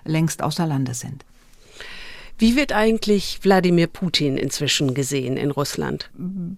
längst 0.04 0.42
außer 0.42 0.66
Lande 0.66 0.94
sind. 0.94 1.24
Wie 2.36 2.56
wird 2.56 2.72
eigentlich 2.72 3.38
Wladimir 3.42 3.86
Putin 3.86 4.36
inzwischen 4.36 4.92
gesehen 4.92 5.36
in 5.36 5.52
Russland? 5.52 6.10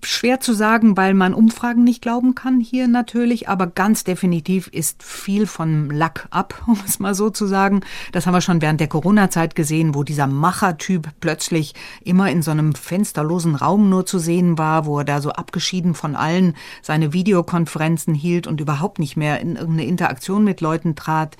Schwer 0.02 0.40
zu 0.40 0.54
sagen, 0.54 0.96
weil 0.96 1.12
man 1.12 1.34
Umfragen 1.34 1.84
nicht 1.84 2.00
glauben 2.00 2.34
kann 2.34 2.60
hier 2.60 2.88
natürlich, 2.88 3.50
aber 3.50 3.66
ganz 3.66 4.02
definitiv 4.02 4.68
ist 4.68 5.02
viel 5.02 5.46
von 5.46 5.90
Lack 5.90 6.28
ab, 6.30 6.62
um 6.66 6.78
es 6.86 6.98
mal 6.98 7.14
so 7.14 7.28
zu 7.28 7.46
sagen. 7.46 7.82
Das 8.12 8.26
haben 8.26 8.32
wir 8.32 8.40
schon 8.40 8.62
während 8.62 8.80
der 8.80 8.88
Corona-Zeit 8.88 9.54
gesehen, 9.54 9.94
wo 9.94 10.02
dieser 10.02 10.26
Machertyp 10.26 11.08
plötzlich 11.20 11.74
immer 12.02 12.30
in 12.30 12.40
so 12.40 12.52
einem 12.52 12.74
fensterlosen 12.74 13.54
Raum 13.54 13.90
nur 13.90 14.06
zu 14.06 14.18
sehen 14.18 14.56
war, 14.56 14.86
wo 14.86 15.00
er 15.00 15.04
da 15.04 15.20
so 15.20 15.30
abgeschieden 15.30 15.92
von 15.92 16.16
allen 16.16 16.54
seine 16.80 17.12
Videokonferenzen 17.12 18.14
hielt 18.14 18.46
und 18.46 18.62
überhaupt 18.62 18.98
nicht 18.98 19.18
mehr 19.18 19.40
in 19.40 19.56
irgendeine 19.56 19.88
Interaktion 19.88 20.42
mit 20.42 20.62
Leuten 20.62 20.96
trat. 20.96 21.36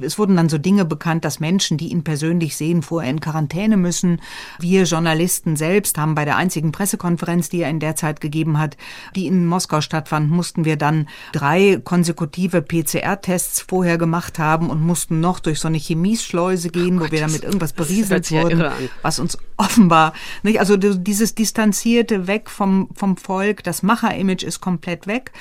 Es 0.00 0.18
wurden 0.18 0.36
dann 0.36 0.48
so 0.48 0.58
Dinge 0.58 0.84
bekannt, 0.84 1.24
dass 1.24 1.40
Menschen, 1.40 1.76
die 1.76 1.88
ihn 1.88 2.04
persönlich 2.04 2.56
sehen, 2.56 2.82
vorher 2.82 3.10
in 3.10 3.20
Quarantäne 3.20 3.76
müssen. 3.76 4.20
Wir 4.58 4.84
Journalisten 4.84 5.56
selbst 5.56 5.98
haben 5.98 6.14
bei 6.14 6.24
der 6.24 6.36
einzigen 6.36 6.72
Pressekonferenz, 6.72 7.48
die 7.48 7.62
er 7.62 7.70
in 7.70 7.80
der 7.80 7.96
Zeit 7.96 8.20
gegeben 8.20 8.58
hat, 8.58 8.76
die 9.14 9.26
in 9.26 9.46
Moskau 9.46 9.80
stattfand, 9.80 10.30
mussten 10.30 10.64
wir 10.64 10.76
dann 10.76 11.08
drei 11.32 11.80
konsekutive 11.82 12.62
PCR-Tests 12.62 13.64
vorher 13.68 13.98
gemacht 13.98 14.38
haben 14.38 14.70
und 14.70 14.80
mussten 14.80 15.20
noch 15.20 15.40
durch 15.40 15.60
so 15.60 15.68
eine 15.68 15.78
Chemieschleuse 15.78 16.70
gehen, 16.70 16.98
oh 16.98 17.04
wo 17.04 17.10
wir 17.10 17.20
dann 17.20 17.32
mit 17.32 17.44
irgendwas 17.44 17.72
berieselt 17.72 18.30
wurden, 18.30 18.60
ja 18.60 18.72
was 19.02 19.18
uns 19.18 19.38
offenbar, 19.56 20.12
nicht? 20.42 20.60
Also 20.60 20.76
dieses 20.76 21.34
distanzierte 21.34 22.26
Weg 22.26 22.50
vom, 22.50 22.88
vom 22.94 23.16
Volk, 23.16 23.62
das 23.62 23.82
Macher-Image 23.82 24.42
ist 24.42 24.60
komplett 24.60 25.06
weg. 25.06 25.32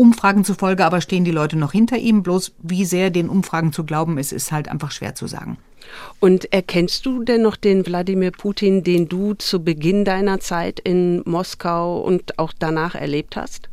Umfragen 0.00 0.46
zufolge 0.46 0.86
aber 0.86 1.02
stehen 1.02 1.26
die 1.26 1.30
Leute 1.30 1.58
noch 1.58 1.72
hinter 1.72 1.98
ihm. 1.98 2.22
Bloß 2.22 2.52
wie 2.62 2.86
sehr 2.86 3.10
den 3.10 3.28
Umfragen 3.28 3.70
zu 3.70 3.84
glauben 3.84 4.16
ist, 4.16 4.32
ist 4.32 4.50
halt 4.50 4.68
einfach 4.68 4.92
schwer 4.92 5.14
zu 5.14 5.26
sagen. 5.26 5.58
Und 6.20 6.52
erkennst 6.52 7.04
du 7.04 7.22
denn 7.22 7.42
noch 7.42 7.56
den 7.56 7.86
Wladimir 7.86 8.30
Putin, 8.30 8.82
den 8.82 9.08
du 9.08 9.34
zu 9.34 9.62
Beginn 9.62 10.04
deiner 10.04 10.40
Zeit 10.40 10.80
in 10.80 11.22
Moskau 11.26 12.00
und 12.00 12.38
auch 12.38 12.52
danach 12.58 12.94
erlebt 12.94 13.36
hast? 13.36 13.69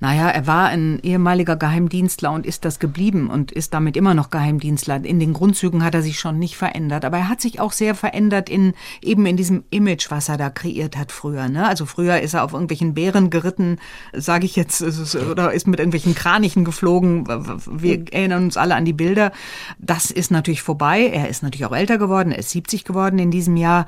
Naja, 0.00 0.28
er 0.28 0.46
war 0.46 0.68
ein 0.68 0.98
ehemaliger 1.02 1.56
Geheimdienstler 1.56 2.32
und 2.32 2.44
ist 2.44 2.64
das 2.64 2.78
geblieben 2.78 3.30
und 3.30 3.50
ist 3.52 3.72
damit 3.72 3.96
immer 3.96 4.14
noch 4.14 4.30
Geheimdienstler. 4.30 5.04
In 5.04 5.20
den 5.20 5.32
Grundzügen 5.32 5.82
hat 5.82 5.94
er 5.94 6.02
sich 6.02 6.18
schon 6.18 6.38
nicht 6.38 6.56
verändert. 6.56 7.04
Aber 7.04 7.16
er 7.18 7.28
hat 7.28 7.40
sich 7.40 7.60
auch 7.60 7.72
sehr 7.72 7.94
verändert 7.94 8.50
in 8.50 8.74
eben 9.00 9.24
in 9.26 9.36
diesem 9.36 9.64
Image, 9.70 10.10
was 10.10 10.28
er 10.28 10.36
da 10.36 10.50
kreiert 10.50 10.96
hat 10.96 11.12
früher. 11.12 11.48
Ne? 11.48 11.66
Also 11.66 11.86
früher 11.86 12.20
ist 12.20 12.34
er 12.34 12.44
auf 12.44 12.52
irgendwelchen 12.52 12.94
Bären 12.94 13.30
geritten, 13.30 13.78
sage 14.12 14.44
ich 14.44 14.56
jetzt, 14.56 14.82
oder 15.16 15.52
ist 15.52 15.66
mit 15.66 15.80
irgendwelchen 15.80 16.14
Kranichen 16.14 16.64
geflogen. 16.64 17.26
Wir 17.66 18.12
erinnern 18.12 18.44
uns 18.44 18.56
alle 18.56 18.74
an 18.74 18.84
die 18.84 18.92
Bilder. 18.92 19.32
Das 19.78 20.10
ist 20.10 20.30
natürlich 20.30 20.62
vorbei. 20.62 21.06
Er 21.06 21.28
ist 21.28 21.42
natürlich 21.42 21.66
auch 21.66 21.74
älter 21.74 21.98
geworden. 21.98 22.32
Er 22.32 22.38
ist 22.38 22.50
70 22.50 22.84
geworden 22.84 23.18
in 23.18 23.30
diesem 23.30 23.56
Jahr. 23.56 23.86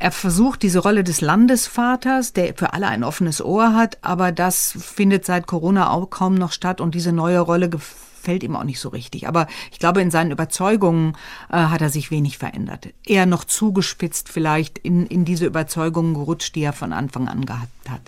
Er 0.00 0.12
versucht 0.12 0.62
diese 0.62 0.78
Rolle 0.78 1.02
des 1.02 1.20
Landesvaters, 1.20 2.32
der 2.32 2.54
für 2.54 2.72
alle 2.72 2.86
ein 2.86 3.02
offenes 3.02 3.44
Ohr 3.44 3.74
hat, 3.74 3.98
aber 4.00 4.30
das 4.30 4.76
findet 4.78 5.26
seit 5.26 5.48
Corona 5.48 5.90
auch 5.90 6.08
kaum 6.08 6.36
noch 6.36 6.52
statt 6.52 6.80
und 6.80 6.94
diese 6.94 7.10
neue 7.10 7.40
Rolle 7.40 7.68
gefällt 7.68 8.44
ihm 8.44 8.54
auch 8.54 8.62
nicht 8.62 8.78
so 8.78 8.90
richtig. 8.90 9.26
Aber 9.26 9.48
ich 9.72 9.80
glaube, 9.80 10.00
in 10.00 10.12
seinen 10.12 10.30
Überzeugungen 10.30 11.16
äh, 11.50 11.56
hat 11.56 11.80
er 11.80 11.90
sich 11.90 12.12
wenig 12.12 12.38
verändert. 12.38 12.90
Eher 13.04 13.26
noch 13.26 13.42
zugespitzt 13.42 14.28
vielleicht 14.28 14.78
in, 14.78 15.04
in 15.06 15.24
diese 15.24 15.46
Überzeugungen 15.46 16.14
gerutscht, 16.14 16.54
die 16.54 16.62
er 16.62 16.72
von 16.72 16.92
Anfang 16.92 17.26
an 17.26 17.44
gehabt 17.44 17.88
hat. 17.88 18.02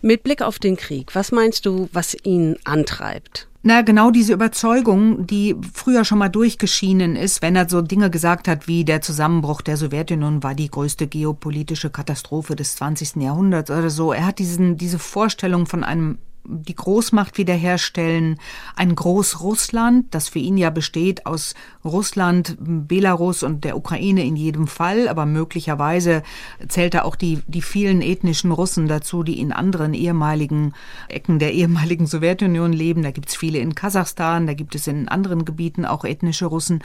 Mit 0.00 0.22
Blick 0.22 0.40
auf 0.40 0.58
den 0.58 0.76
Krieg, 0.76 1.14
was 1.14 1.30
meinst 1.30 1.66
du, 1.66 1.90
was 1.92 2.16
ihn 2.22 2.56
antreibt? 2.64 3.48
Na, 3.68 3.82
genau 3.82 4.12
diese 4.12 4.32
Überzeugung, 4.32 5.26
die 5.26 5.56
früher 5.74 6.04
schon 6.04 6.18
mal 6.18 6.28
durchgeschienen 6.28 7.16
ist, 7.16 7.42
wenn 7.42 7.56
er 7.56 7.68
so 7.68 7.82
Dinge 7.82 8.10
gesagt 8.10 8.46
hat 8.46 8.68
wie 8.68 8.84
der 8.84 9.00
Zusammenbruch 9.00 9.60
der 9.60 9.76
Sowjetunion 9.76 10.44
war 10.44 10.54
die 10.54 10.70
größte 10.70 11.08
geopolitische 11.08 11.90
Katastrophe 11.90 12.54
des 12.54 12.76
20. 12.76 13.16
Jahrhunderts 13.16 13.72
oder 13.72 13.90
so. 13.90 14.12
Er 14.12 14.24
hat 14.24 14.38
diesen, 14.38 14.76
diese 14.76 15.00
Vorstellung 15.00 15.66
von 15.66 15.82
einem 15.82 16.18
die 16.48 16.74
Großmacht 16.74 17.38
wiederherstellen, 17.38 18.38
ein 18.76 18.94
Großrussland, 18.94 20.14
das 20.14 20.28
für 20.28 20.38
ihn 20.38 20.56
ja 20.56 20.70
besteht 20.70 21.26
aus 21.26 21.54
Russland, 21.84 22.56
Belarus 22.60 23.42
und 23.42 23.64
der 23.64 23.76
Ukraine 23.76 24.24
in 24.24 24.36
jedem 24.36 24.66
Fall, 24.66 25.08
aber 25.08 25.26
möglicherweise 25.26 26.22
zählt 26.68 26.94
er 26.94 27.04
auch 27.04 27.16
die, 27.16 27.40
die 27.46 27.62
vielen 27.62 28.02
ethnischen 28.02 28.52
Russen 28.52 28.88
dazu, 28.88 29.22
die 29.22 29.40
in 29.40 29.52
anderen 29.52 29.94
ehemaligen 29.94 30.72
Ecken 31.08 31.38
der 31.38 31.52
ehemaligen 31.52 32.06
Sowjetunion 32.06 32.72
leben. 32.72 33.02
Da 33.02 33.10
gibt 33.10 33.28
es 33.30 33.36
viele 33.36 33.58
in 33.58 33.74
Kasachstan, 33.74 34.46
da 34.46 34.54
gibt 34.54 34.74
es 34.74 34.86
in 34.86 35.08
anderen 35.08 35.44
Gebieten 35.44 35.84
auch 35.84 36.04
ethnische 36.04 36.46
Russen. 36.46 36.82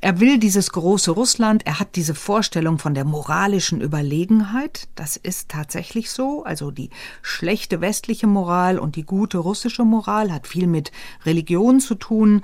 Er 0.00 0.20
will 0.20 0.38
dieses 0.38 0.70
große 0.70 1.10
Russland, 1.10 1.66
er 1.66 1.80
hat 1.80 1.96
diese 1.96 2.14
Vorstellung 2.14 2.78
von 2.78 2.94
der 2.94 3.04
moralischen 3.04 3.80
Überlegenheit, 3.80 4.88
das 4.94 5.16
ist 5.16 5.48
tatsächlich 5.48 6.10
so, 6.10 6.44
also 6.44 6.70
die 6.70 6.90
schlechte 7.22 7.80
westliche 7.80 8.26
Moral 8.26 8.78
und 8.78 8.96
die 8.98 9.06
gute 9.06 9.38
russische 9.38 9.84
Moral, 9.84 10.32
hat 10.32 10.48
viel 10.48 10.66
mit 10.66 10.90
Religion 11.24 11.78
zu 11.80 11.94
tun. 11.94 12.42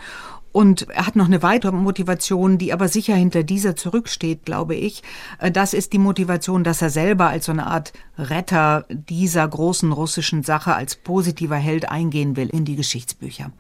Und 0.53 0.89
er 0.89 1.09
hat 1.09 1.17
noch 1.17 1.27
eine 1.27 1.43
weitere 1.43 1.73
Motivation, 1.73 2.59
die 2.59 2.73
aber 2.73 2.87
sicher 2.87 3.17
hinter 3.17 3.43
dieser 3.43 3.75
zurücksteht, 3.75 4.45
glaube 4.45 4.77
ich. 4.77 5.03
Äh, 5.41 5.51
das 5.51 5.75
ist 5.75 5.93
die 5.93 5.99
Motivation, 5.99 6.63
dass 6.63 6.81
er 6.81 6.91
selber 6.91 7.27
als 7.27 7.47
so 7.47 7.53
eine 7.53 7.67
Art 7.67 7.93
Retter 8.17 8.87
dieser 8.89 9.49
großen 9.49 9.91
russischen 9.91 10.45
Sache 10.45 10.77
als 10.77 10.95
positiver 10.95 11.57
Held 11.57 11.91
eingehen 11.91 12.37
will 12.37 12.51
in 12.51 12.65
die 12.65 12.77
Geschichtsbücher. 12.77 13.51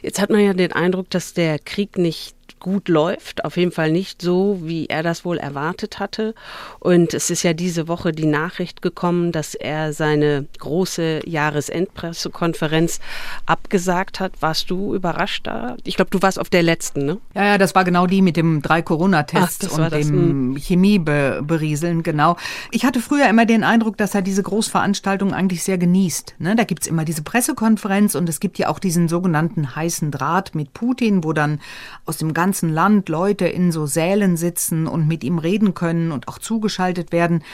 Jetzt 0.00 0.22
hat 0.22 0.30
man 0.30 0.40
ja 0.40 0.54
den 0.54 0.72
Eindruck, 0.72 1.10
dass 1.10 1.34
der 1.34 1.58
Krieg 1.58 1.98
nicht 1.98 2.37
gut 2.60 2.88
läuft. 2.88 3.44
Auf 3.44 3.56
jeden 3.56 3.72
Fall 3.72 3.90
nicht 3.90 4.22
so, 4.22 4.58
wie 4.62 4.86
er 4.86 5.02
das 5.02 5.24
wohl 5.24 5.38
erwartet 5.38 5.98
hatte. 5.98 6.34
Und 6.80 7.14
es 7.14 7.30
ist 7.30 7.42
ja 7.42 7.52
diese 7.52 7.88
Woche 7.88 8.12
die 8.12 8.26
Nachricht 8.26 8.82
gekommen, 8.82 9.32
dass 9.32 9.54
er 9.54 9.92
seine 9.92 10.46
große 10.58 11.20
Jahresendpressekonferenz 11.26 13.00
abgesagt 13.46 14.20
hat. 14.20 14.32
Warst 14.40 14.70
du 14.70 14.94
überrascht 14.94 15.46
da? 15.46 15.76
Ich 15.84 15.96
glaube, 15.96 16.10
du 16.10 16.22
warst 16.22 16.38
auf 16.38 16.50
der 16.50 16.62
letzten, 16.62 17.04
ne? 17.04 17.18
Ja, 17.34 17.44
ja, 17.44 17.58
das 17.58 17.74
war 17.74 17.84
genau 17.84 18.06
die 18.06 18.22
mit 18.22 18.36
dem 18.36 18.62
drei 18.62 18.82
Corona-Tests 18.82 19.68
und 19.68 19.92
dem 19.92 20.08
hm. 20.08 20.56
Chemieberieseln, 20.56 22.02
genau. 22.02 22.36
Ich 22.70 22.84
hatte 22.84 23.00
früher 23.00 23.28
immer 23.28 23.46
den 23.46 23.64
Eindruck, 23.64 23.96
dass 23.96 24.14
er 24.14 24.22
diese 24.22 24.42
Großveranstaltung 24.42 25.32
eigentlich 25.32 25.62
sehr 25.62 25.78
genießt. 25.78 26.36
Ne? 26.38 26.56
Da 26.56 26.64
gibt's 26.64 26.86
immer 26.86 27.04
diese 27.04 27.22
Pressekonferenz 27.22 28.14
und 28.14 28.28
es 28.28 28.40
gibt 28.40 28.58
ja 28.58 28.68
auch 28.68 28.78
diesen 28.78 29.08
sogenannten 29.08 29.74
heißen 29.76 30.10
Draht 30.10 30.54
mit 30.54 30.72
Putin, 30.72 31.24
wo 31.24 31.32
dann 31.32 31.60
aus 32.04 32.18
dem 32.18 32.34
ganzen 32.34 32.47
ganzen 32.48 32.70
Land 32.70 33.10
Leute 33.10 33.46
in 33.46 33.72
so 33.72 33.84
Sälen 33.84 34.38
sitzen 34.38 34.86
und 34.86 35.06
mit 35.06 35.22
ihm 35.22 35.36
reden 35.36 35.74
können 35.74 36.12
und 36.12 36.28
auch 36.28 36.38
zugeschaltet 36.38 37.12
werden. 37.12 37.44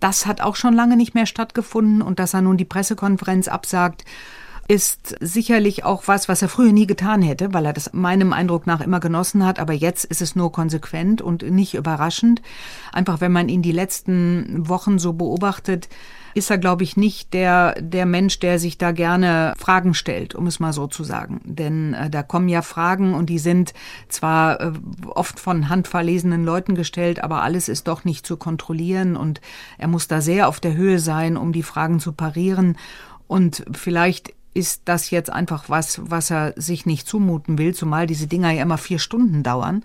Das 0.00 0.26
hat 0.26 0.42
auch 0.42 0.54
schon 0.54 0.74
lange 0.74 0.98
nicht 0.98 1.14
mehr 1.14 1.24
stattgefunden 1.24 2.02
und 2.02 2.18
dass 2.18 2.34
er 2.34 2.42
nun 2.42 2.58
die 2.58 2.66
Pressekonferenz 2.66 3.48
absagt, 3.48 4.04
ist 4.68 5.16
sicherlich 5.20 5.84
auch 5.84 6.04
was, 6.06 6.28
was 6.28 6.42
er 6.42 6.48
früher 6.48 6.72
nie 6.72 6.86
getan 6.86 7.22
hätte, 7.22 7.52
weil 7.52 7.66
er 7.66 7.72
das 7.72 7.92
meinem 7.92 8.32
Eindruck 8.32 8.66
nach 8.66 8.80
immer 8.80 9.00
genossen 9.00 9.44
hat. 9.44 9.58
Aber 9.58 9.72
jetzt 9.72 10.04
ist 10.04 10.22
es 10.22 10.36
nur 10.36 10.52
konsequent 10.52 11.20
und 11.20 11.42
nicht 11.42 11.74
überraschend. 11.74 12.42
Einfach, 12.92 13.20
wenn 13.20 13.32
man 13.32 13.48
ihn 13.48 13.62
die 13.62 13.72
letzten 13.72 14.68
Wochen 14.68 14.98
so 14.98 15.12
beobachtet, 15.12 15.88
ist 16.34 16.50
er, 16.50 16.58
glaube 16.58 16.82
ich, 16.82 16.96
nicht 16.96 17.32
der, 17.32 17.74
der 17.80 18.06
Mensch, 18.06 18.40
der 18.40 18.58
sich 18.58 18.76
da 18.76 18.90
gerne 18.90 19.54
Fragen 19.56 19.94
stellt, 19.94 20.34
um 20.34 20.46
es 20.46 20.58
mal 20.58 20.72
so 20.72 20.88
zu 20.88 21.04
sagen. 21.04 21.40
Denn 21.44 21.94
äh, 21.94 22.10
da 22.10 22.22
kommen 22.22 22.48
ja 22.48 22.62
Fragen 22.62 23.14
und 23.14 23.30
die 23.30 23.38
sind 23.38 23.72
zwar 24.08 24.60
äh, 24.60 24.72
oft 25.06 25.38
von 25.38 25.68
handverlesenen 25.68 26.44
Leuten 26.44 26.74
gestellt, 26.74 27.22
aber 27.22 27.42
alles 27.42 27.68
ist 27.68 27.86
doch 27.86 28.04
nicht 28.04 28.26
zu 28.26 28.36
kontrollieren 28.36 29.16
und 29.16 29.40
er 29.78 29.88
muss 29.88 30.08
da 30.08 30.20
sehr 30.20 30.48
auf 30.48 30.58
der 30.58 30.74
Höhe 30.74 30.98
sein, 30.98 31.36
um 31.36 31.52
die 31.52 31.62
Fragen 31.62 32.00
zu 32.00 32.12
parieren. 32.12 32.76
Und 33.26 33.64
vielleicht 33.72 34.34
ist 34.54 34.82
das 34.84 35.10
jetzt 35.10 35.30
einfach 35.30 35.68
was, 35.68 36.00
was 36.08 36.30
er 36.30 36.54
sich 36.56 36.86
nicht 36.86 37.06
zumuten 37.08 37.58
will, 37.58 37.74
zumal 37.74 38.06
diese 38.06 38.26
Dinger 38.26 38.52
ja 38.52 38.62
immer 38.62 38.78
vier 38.78 38.98
Stunden 38.98 39.42
dauern 39.42 39.84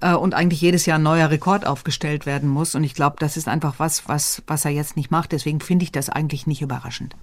äh, 0.00 0.14
und 0.14 0.34
eigentlich 0.34 0.60
jedes 0.60 0.86
Jahr 0.86 0.98
ein 0.98 1.02
neuer 1.02 1.30
Rekord 1.30 1.66
aufgestellt 1.66 2.26
werden 2.26 2.48
muss. 2.48 2.74
Und 2.74 2.84
ich 2.84 2.94
glaube, 2.94 3.16
das 3.18 3.36
ist 3.36 3.48
einfach 3.48 3.74
was, 3.78 4.08
was, 4.08 4.42
was 4.46 4.64
er 4.64 4.70
jetzt 4.70 4.96
nicht 4.96 5.10
macht. 5.10 5.32
Deswegen 5.32 5.60
finde 5.60 5.84
ich 5.84 5.92
das 5.92 6.10
eigentlich 6.10 6.46
nicht 6.46 6.62
überraschend. 6.62 7.16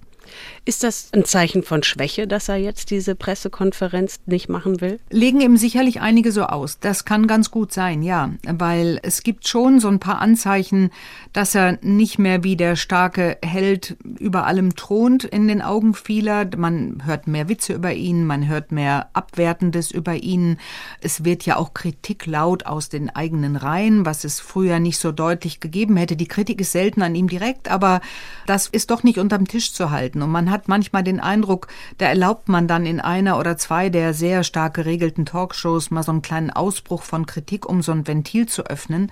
Ist 0.64 0.82
das 0.82 1.10
ein 1.12 1.24
Zeichen 1.24 1.62
von 1.62 1.82
Schwäche, 1.82 2.26
dass 2.26 2.48
er 2.48 2.56
jetzt 2.56 2.90
diese 2.90 3.14
Pressekonferenz 3.14 4.20
nicht 4.26 4.48
machen 4.48 4.80
will? 4.80 5.00
Legen 5.10 5.40
ihm 5.40 5.56
sicherlich 5.56 6.00
einige 6.00 6.32
so 6.32 6.44
aus. 6.44 6.78
Das 6.78 7.04
kann 7.04 7.26
ganz 7.26 7.50
gut 7.50 7.72
sein, 7.72 8.02
ja. 8.02 8.30
Weil 8.46 9.00
es 9.02 9.22
gibt 9.22 9.48
schon 9.48 9.80
so 9.80 9.88
ein 9.88 10.00
paar 10.00 10.20
Anzeichen, 10.20 10.90
dass 11.32 11.54
er 11.54 11.78
nicht 11.82 12.18
mehr 12.18 12.44
wie 12.44 12.56
der 12.56 12.76
starke 12.76 13.38
Held 13.42 13.96
über 14.18 14.46
allem 14.46 14.76
thront 14.76 15.24
in 15.24 15.48
den 15.48 15.62
Augen 15.62 15.94
vieler. 15.94 16.46
Man 16.56 17.02
hört 17.04 17.26
mehr 17.26 17.48
Witze 17.48 17.72
über 17.72 17.92
ihn, 17.92 18.26
man 18.26 18.46
hört 18.48 18.72
mehr 18.72 19.10
Abwertendes 19.12 19.90
über 19.90 20.14
ihn. 20.16 20.58
Es 21.00 21.24
wird 21.24 21.46
ja 21.46 21.56
auch 21.56 21.74
Kritik 21.74 22.26
laut 22.26 22.66
aus 22.66 22.88
den 22.88 23.10
eigenen 23.10 23.56
Reihen, 23.56 24.04
was 24.04 24.24
es 24.24 24.40
früher 24.40 24.80
nicht 24.80 24.98
so 24.98 25.12
deutlich 25.12 25.60
gegeben 25.60 25.96
hätte. 25.96 26.16
Die 26.16 26.28
Kritik 26.28 26.60
ist 26.60 26.72
selten 26.72 27.02
an 27.02 27.14
ihm 27.14 27.28
direkt, 27.28 27.70
aber 27.70 28.00
das 28.46 28.66
ist 28.66 28.90
doch 28.90 29.02
nicht 29.02 29.18
unterm 29.18 29.46
Tisch 29.46 29.72
zu 29.72 29.90
halten 29.90 30.17
halten. 30.18 30.22
Und 30.22 30.30
man 30.30 30.50
hat 30.50 30.68
manchmal 30.68 31.02
den 31.02 31.20
Eindruck, 31.20 31.68
da 31.98 32.06
erlaubt 32.06 32.48
man 32.48 32.68
dann 32.68 32.86
in 32.86 33.00
einer 33.00 33.38
oder 33.38 33.56
zwei 33.56 33.88
der 33.88 34.14
sehr 34.14 34.44
stark 34.44 34.74
geregelten 34.74 35.26
Talkshows 35.26 35.90
mal 35.90 36.02
so 36.02 36.12
einen 36.12 36.22
kleinen 36.22 36.50
Ausbruch 36.50 37.02
von 37.02 37.26
Kritik, 37.26 37.68
um 37.68 37.82
so 37.82 37.92
ein 37.92 38.06
Ventil 38.06 38.46
zu 38.46 38.64
öffnen, 38.66 39.10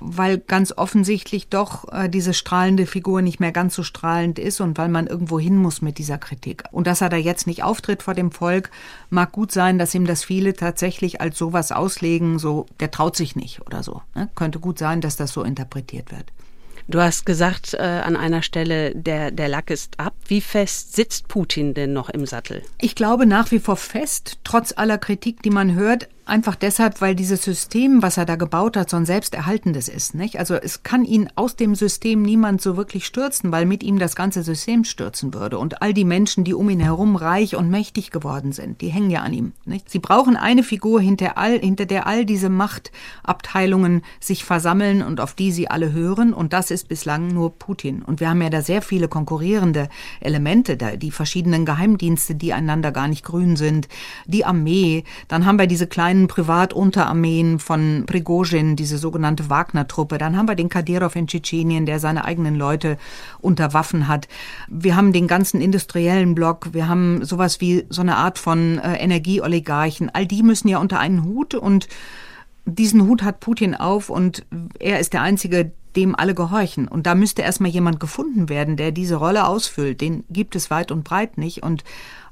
weil 0.00 0.38
ganz 0.38 0.72
offensichtlich 0.76 1.48
doch 1.48 1.90
äh, 1.92 2.08
diese 2.08 2.34
strahlende 2.34 2.86
Figur 2.86 3.22
nicht 3.22 3.40
mehr 3.40 3.52
ganz 3.52 3.74
so 3.74 3.82
strahlend 3.82 4.38
ist 4.38 4.60
und 4.60 4.78
weil 4.78 4.88
man 4.88 5.06
irgendwo 5.06 5.38
hin 5.38 5.56
muss 5.56 5.82
mit 5.82 5.98
dieser 5.98 6.18
Kritik. 6.18 6.64
Und 6.70 6.86
dass 6.86 7.00
er 7.00 7.08
da 7.08 7.16
jetzt 7.16 7.46
nicht 7.46 7.62
auftritt 7.62 8.02
vor 8.02 8.14
dem 8.14 8.30
Volk, 8.32 8.70
mag 9.10 9.32
gut 9.32 9.52
sein, 9.52 9.78
dass 9.78 9.94
ihm 9.94 10.06
das 10.06 10.24
viele 10.24 10.54
tatsächlich 10.54 11.20
als 11.20 11.38
sowas 11.38 11.72
auslegen, 11.72 12.38
so 12.38 12.66
der 12.80 12.90
traut 12.90 13.16
sich 13.16 13.36
nicht 13.36 13.60
oder 13.66 13.82
so. 13.82 14.02
Ne? 14.14 14.28
Könnte 14.34 14.58
gut 14.58 14.78
sein, 14.78 15.00
dass 15.00 15.16
das 15.16 15.32
so 15.32 15.42
interpretiert 15.42 16.12
wird. 16.12 16.32
Du 16.90 17.02
hast 17.02 17.26
gesagt 17.26 17.74
äh, 17.74 17.82
an 17.82 18.16
einer 18.16 18.40
Stelle, 18.40 18.94
der, 18.94 19.30
der 19.30 19.48
Lack 19.48 19.68
ist 19.68 20.00
ab. 20.00 20.14
Wie 20.26 20.40
fest 20.40 20.96
sitzt 20.96 21.28
Putin 21.28 21.74
denn 21.74 21.92
noch 21.92 22.08
im 22.08 22.24
Sattel? 22.24 22.62
Ich 22.80 22.94
glaube 22.94 23.26
nach 23.26 23.50
wie 23.50 23.58
vor 23.58 23.76
fest, 23.76 24.38
trotz 24.42 24.72
aller 24.74 24.96
Kritik, 24.96 25.42
die 25.42 25.50
man 25.50 25.74
hört. 25.74 26.08
Einfach 26.28 26.54
deshalb, 26.54 27.00
weil 27.00 27.14
dieses 27.14 27.42
System, 27.42 28.02
was 28.02 28.16
er 28.16 28.24
da 28.24 28.36
gebaut 28.36 28.76
hat, 28.76 28.90
so 28.90 28.96
ein 28.96 29.06
selbsterhaltendes 29.06 29.88
ist. 29.88 30.14
Nicht? 30.14 30.38
Also 30.38 30.54
es 30.54 30.82
kann 30.82 31.04
ihn 31.04 31.28
aus 31.34 31.56
dem 31.56 31.74
System 31.74 32.22
niemand 32.22 32.60
so 32.60 32.76
wirklich 32.76 33.06
stürzen, 33.06 33.52
weil 33.52 33.66
mit 33.66 33.82
ihm 33.82 33.98
das 33.98 34.16
ganze 34.16 34.42
System 34.42 34.84
stürzen 34.84 35.34
würde. 35.34 35.58
Und 35.58 35.82
all 35.82 35.94
die 35.94 36.04
Menschen, 36.04 36.44
die 36.44 36.54
um 36.54 36.68
ihn 36.70 36.80
herum 36.80 37.16
reich 37.16 37.56
und 37.56 37.70
mächtig 37.70 38.10
geworden 38.10 38.52
sind, 38.52 38.80
die 38.80 38.88
hängen 38.88 39.10
ja 39.10 39.22
an 39.22 39.32
ihm. 39.32 39.52
Nicht? 39.64 39.90
Sie 39.90 39.98
brauchen 39.98 40.36
eine 40.36 40.62
Figur, 40.62 41.00
hinter, 41.00 41.38
all, 41.38 41.58
hinter 41.58 41.86
der 41.86 42.06
all 42.06 42.24
diese 42.24 42.48
Machtabteilungen 42.48 44.02
sich 44.20 44.44
versammeln 44.44 45.02
und 45.02 45.20
auf 45.20 45.34
die 45.34 45.52
sie 45.52 45.68
alle 45.68 45.92
hören. 45.92 46.32
Und 46.32 46.52
das 46.52 46.70
ist 46.70 46.88
bislang 46.88 47.28
nur 47.28 47.58
Putin. 47.58 48.02
Und 48.02 48.20
wir 48.20 48.28
haben 48.30 48.42
ja 48.42 48.50
da 48.50 48.62
sehr 48.62 48.82
viele 48.82 49.08
konkurrierende 49.08 49.88
Elemente, 50.20 50.76
die 50.76 51.10
verschiedenen 51.10 51.64
Geheimdienste, 51.64 52.34
die 52.34 52.52
einander 52.52 52.92
gar 52.92 53.08
nicht 53.08 53.24
grün 53.24 53.56
sind, 53.56 53.88
die 54.26 54.44
Armee. 54.44 55.04
Dann 55.28 55.46
haben 55.46 55.58
wir 55.58 55.66
diese 55.66 55.86
kleinen 55.86 56.17
Privatunterarmeen 56.26 57.58
von 57.58 58.04
Prigozhin, 58.06 58.74
diese 58.74 58.98
sogenannte 58.98 59.48
Wagner-Truppe. 59.48 60.18
Dann 60.18 60.36
haben 60.36 60.48
wir 60.48 60.56
den 60.56 60.68
Kadyrov 60.68 61.14
in 61.14 61.28
Tschetschenien, 61.28 61.86
der 61.86 62.00
seine 62.00 62.24
eigenen 62.24 62.56
Leute 62.56 62.98
unter 63.40 63.72
Waffen 63.74 64.08
hat. 64.08 64.26
Wir 64.68 64.96
haben 64.96 65.12
den 65.12 65.28
ganzen 65.28 65.60
industriellen 65.60 66.34
Block. 66.34 66.70
Wir 66.72 66.88
haben 66.88 67.24
sowas 67.24 67.60
wie 67.60 67.86
so 67.90 68.00
eine 68.00 68.16
Art 68.16 68.38
von 68.38 68.78
äh, 68.78 68.96
Energieoligarchen. 68.96 70.10
All 70.12 70.26
die 70.26 70.42
müssen 70.42 70.68
ja 70.68 70.78
unter 70.78 70.98
einen 70.98 71.24
Hut 71.24 71.54
und 71.54 71.88
diesen 72.64 73.06
Hut 73.06 73.22
hat 73.22 73.40
Putin 73.40 73.74
auf 73.74 74.10
und 74.10 74.44
er 74.78 75.00
ist 75.00 75.12
der 75.12 75.22
Einzige, 75.22 75.72
dem 75.96 76.14
alle 76.14 76.34
gehorchen. 76.34 76.86
Und 76.86 77.06
da 77.06 77.14
müsste 77.14 77.42
erstmal 77.42 77.70
jemand 77.70 77.98
gefunden 77.98 78.48
werden, 78.48 78.76
der 78.76 78.92
diese 78.92 79.16
Rolle 79.16 79.46
ausfüllt. 79.46 80.00
Den 80.00 80.24
gibt 80.30 80.54
es 80.54 80.70
weit 80.70 80.92
und 80.92 81.04
breit 81.04 81.38
nicht. 81.38 81.62
Und 81.62 81.82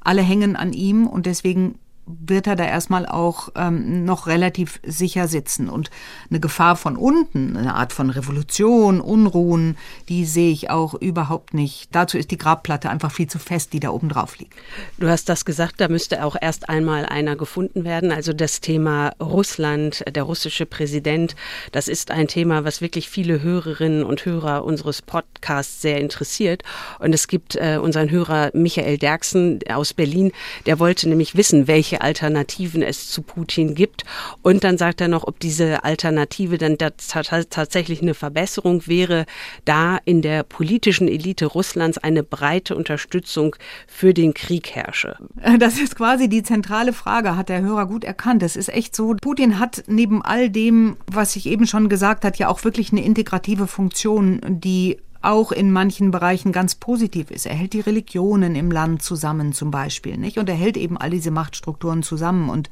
alle 0.01 0.23
hängen 0.23 0.57
an 0.57 0.73
ihm 0.73 1.07
und 1.07 1.27
deswegen 1.27 1.79
wird 2.07 2.47
er 2.47 2.55
da 2.55 2.65
erstmal 2.65 3.05
auch 3.05 3.49
ähm, 3.57 4.05
noch 4.05 4.27
relativ 4.29 4.81
sicher 4.85 5.27
sitzen. 5.27 5.69
Und 5.69 5.91
eine 6.31 6.39
Gefahr 6.39 6.77
von 6.77 6.97
unten, 6.97 7.57
eine 7.57 7.75
Art 7.75 7.93
von 7.93 8.11
Revolution, 8.11 9.01
Unruhen, 9.01 9.77
die 10.09 10.25
sehe 10.25 10.53
ich 10.53 10.71
auch 10.71 10.95
überhaupt 10.95 11.53
nicht. 11.53 11.89
Dazu 11.93 12.17
ist 12.17 12.31
die 12.31 12.39
Grabplatte 12.39 12.91
einfach 12.91 13.11
viel 13.11 13.27
zu 13.27 13.39
fest, 13.39 13.73
die 13.73 13.81
da 13.81 13.91
oben 13.91 14.09
drauf 14.09 14.39
liegt. 14.39 14.55
Du 14.99 15.09
hast 15.09 15.29
das 15.29 15.45
gesagt, 15.45 15.81
da 15.81 15.89
müsste 15.89 16.25
auch 16.25 16.37
erst 16.41 16.69
einmal 16.69 17.07
einer 17.07 17.35
gefunden 17.35 17.85
werden. 17.85 18.13
Also 18.13 18.33
das 18.33 18.61
Thema 18.61 19.13
Russland, 19.21 20.05
der 20.09 20.23
russische 20.23 20.65
Präsident, 20.67 21.35
das 21.73 21.89
ist 21.89 22.13
ein 22.13 22.29
Thema, 22.29 22.65
was 22.65 22.81
wirklich 22.81 23.09
viele 23.09 23.43
Hörerinnen 23.43 24.05
und 24.05 24.25
Hörer 24.25 24.65
unseres 24.65 25.03
Podcasts 25.03 25.83
sehr 25.83 26.01
interessiert. 26.01 26.63
Und 27.01 27.13
es 27.13 27.27
gibt 27.27 27.57
äh, 27.57 27.79
unseren 27.83 28.11
Hörer 28.11 28.51
Michael 28.55 28.99
Derksen 28.99 29.59
aus 29.69 29.93
Berlin, 29.93 30.31
der 30.67 30.79
wollte 30.79 31.09
nämlich 31.09 31.37
wissen, 31.37 31.67
welche 31.67 31.96
welche 31.97 32.01
Alternativen 32.01 32.83
es 32.83 33.09
zu 33.11 33.23
Putin 33.23 33.75
gibt. 33.75 34.05
Und 34.43 34.65
dann 34.65 34.79
sagt 34.79 35.01
er 35.01 35.09
noch, 35.09 35.25
ob 35.25 35.41
diese 35.41 35.85
Alternative 35.85 36.59
dann 36.59 36.77
tatsächlich 36.79 38.03
eine 38.03 38.15
Verbesserung 38.15 38.87
wäre, 38.87 39.27
da 39.65 39.99
in 40.05 40.23
der 40.23 40.43
politischen 40.43 41.09
Elite 41.09 41.47
Russlands 41.47 41.99
eine 41.99 42.23
breite 42.23 42.77
Unterstützung 42.77 43.57
für 43.87 44.15
den 44.15 44.35
Krieg 44.35 44.75
herrsche. 44.75 45.17
Das 45.59 45.79
ist 45.79 45.97
quasi 45.97 46.29
die 46.29 46.43
zentrale 46.43 46.93
Frage, 46.93 47.37
hat 47.37 47.49
der 47.49 47.63
Hörer 47.63 47.87
gut 47.87 48.05
erkannt. 48.05 48.43
Es 48.43 48.57
ist 48.57 48.69
echt 48.69 48.95
so, 48.95 49.15
Putin 49.21 49.59
hat 49.59 49.85
neben 49.87 50.23
all 50.23 50.51
dem, 50.51 50.97
was 51.07 51.37
ich 51.37 51.47
eben 51.47 51.67
schon 51.67 51.89
gesagt 51.89 52.25
hat, 52.25 52.39
ja 52.39 52.49
auch 52.49 52.65
wirklich 52.65 52.93
eine 52.93 53.05
integrative 53.05 53.67
Funktion, 53.67 54.41
die 54.49 54.99
auch 55.27 55.51
in 55.53 55.73
manchen 55.73 56.11
Bereichen 56.11 56.53
ganz 56.53 56.77
positiv 56.77 57.31
ist. 57.31 57.47
Er 57.47 57.55
hält 57.55 57.73
die 57.73 57.81
Religionen 57.81 58.55
im 58.55 58.71
Land 58.71 59.03
zusammen 59.03 59.53
zum 59.53 59.71
Beispiel, 59.71 60.17
nicht? 60.17 60.39
Und 60.39 60.49
er 60.49 60.55
hält 60.55 60.77
eben 60.77 60.97
all 60.97 61.11
diese 61.11 61.31
Machtstrukturen 61.31 62.03
zusammen 62.03 62.49
und 62.49 62.71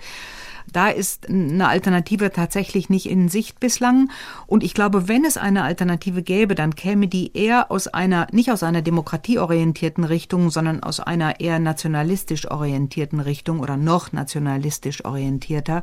da 0.73 0.89
ist 0.89 1.29
eine 1.29 1.69
Alternative 1.69 2.33
tatsächlich 2.33 2.91
nicht 2.91 3.09
in 3.09 3.29
Sicht 3.29 3.61
bislang. 3.61 4.11
Und 4.47 4.65
ich 4.65 4.75
glaube, 4.75 5.09
wenn 5.09 5.25
es 5.25 5.37
eine 5.37 5.63
Alternative 5.63 6.23
gäbe, 6.23 6.55
dann 6.55 6.75
käme 6.75 7.07
die 7.07 7.37
eher 7.37 7.71
aus 7.71 7.87
einer, 7.87 8.27
nicht 8.33 8.51
aus 8.51 8.63
einer 8.63 8.83
demokratieorientierten 8.83 10.05
Richtung, 10.05 10.51
sondern 10.51 10.83
aus 10.83 11.01
einer 11.01 11.41
eher 11.41 11.59
nationalistisch 11.59 12.51
orientierten 12.51 13.21
Richtung 13.21 13.61
oder 13.61 13.77
noch 13.77 14.13
nationalistisch 14.13 15.05
orientierter. 15.05 15.83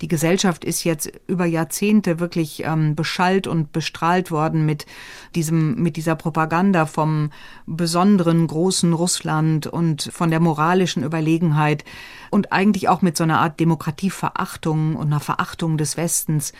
Die 0.00 0.08
Gesellschaft 0.08 0.64
ist 0.64 0.84
jetzt 0.84 1.12
über 1.26 1.44
Jahrzehnte 1.44 2.18
wirklich 2.18 2.64
ähm, 2.64 2.94
beschallt 2.94 3.46
und 3.46 3.72
bestrahlt 3.72 4.30
worden 4.30 4.66
mit 4.66 4.86
diesem, 5.34 5.76
mit 5.82 5.96
dieser 5.96 6.16
Propaganda 6.16 6.86
vom 6.86 7.30
besonderen 7.66 8.46
großen 8.46 8.92
Russland 8.92 9.66
und 9.66 10.10
von 10.12 10.30
der 10.30 10.40
moralischen 10.40 11.04
Überlegenheit 11.04 11.84
und 12.30 12.52
eigentlich 12.52 12.88
auch 12.88 13.02
mit 13.02 13.16
so 13.16 13.24
einer 13.24 13.40
Art 13.40 13.58
Demokratieverachtung 14.22 14.96
und 14.96 15.08
einer 15.08 15.20
Verachtung 15.20 15.76
des 15.76 15.96
Westens, 15.96 16.52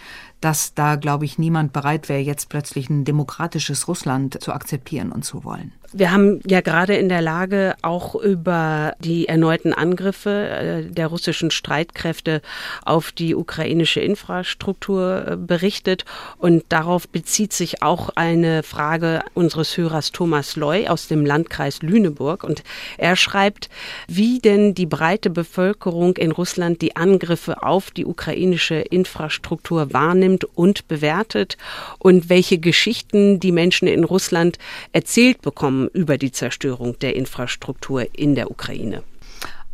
dass 0.42 0.74
da, 0.74 0.96
glaube 0.96 1.24
ich, 1.24 1.38
niemand 1.38 1.72
bereit 1.72 2.08
wäre, 2.08 2.20
jetzt 2.20 2.48
plötzlich 2.48 2.90
ein 2.90 3.04
demokratisches 3.04 3.88
Russland 3.88 4.42
zu 4.42 4.52
akzeptieren 4.52 5.12
und 5.12 5.24
zu 5.24 5.44
wollen. 5.44 5.72
Wir 5.94 6.10
haben 6.10 6.40
ja 6.46 6.62
gerade 6.62 6.96
in 6.96 7.10
der 7.10 7.20
Lage 7.20 7.74
auch 7.82 8.14
über 8.14 8.94
die 9.00 9.28
erneuten 9.28 9.74
Angriffe 9.74 10.30
äh, 10.30 10.90
der 10.90 11.08
russischen 11.08 11.50
Streitkräfte 11.50 12.40
auf 12.86 13.12
die 13.12 13.34
ukrainische 13.34 14.00
Infrastruktur 14.00 15.26
äh, 15.26 15.36
berichtet. 15.36 16.06
Und 16.38 16.64
darauf 16.70 17.08
bezieht 17.08 17.52
sich 17.52 17.82
auch 17.82 18.08
eine 18.14 18.62
Frage 18.62 19.22
unseres 19.34 19.76
Hörers 19.76 20.12
Thomas 20.12 20.56
Loy 20.56 20.88
aus 20.88 21.08
dem 21.08 21.26
Landkreis 21.26 21.82
Lüneburg. 21.82 22.42
Und 22.42 22.62
er 22.96 23.14
schreibt, 23.14 23.68
wie 24.08 24.38
denn 24.38 24.74
die 24.74 24.86
breite 24.86 25.28
Bevölkerung 25.28 26.16
in 26.16 26.32
Russland 26.32 26.80
die 26.80 26.96
Angriffe 26.96 27.62
auf 27.62 27.90
die 27.90 28.06
ukrainische 28.06 28.76
Infrastruktur 28.76 29.92
wahrnimmt 29.92 30.31
und 30.44 30.88
bewertet 30.88 31.56
und 31.98 32.28
welche 32.28 32.58
Geschichten 32.58 33.40
die 33.40 33.52
Menschen 33.52 33.88
in 33.88 34.04
Russland 34.04 34.58
erzählt 34.92 35.42
bekommen 35.42 35.88
über 35.92 36.18
die 36.18 36.32
Zerstörung 36.32 36.98
der 36.98 37.16
Infrastruktur 37.16 38.06
in 38.12 38.34
der 38.34 38.50
Ukraine. 38.50 39.02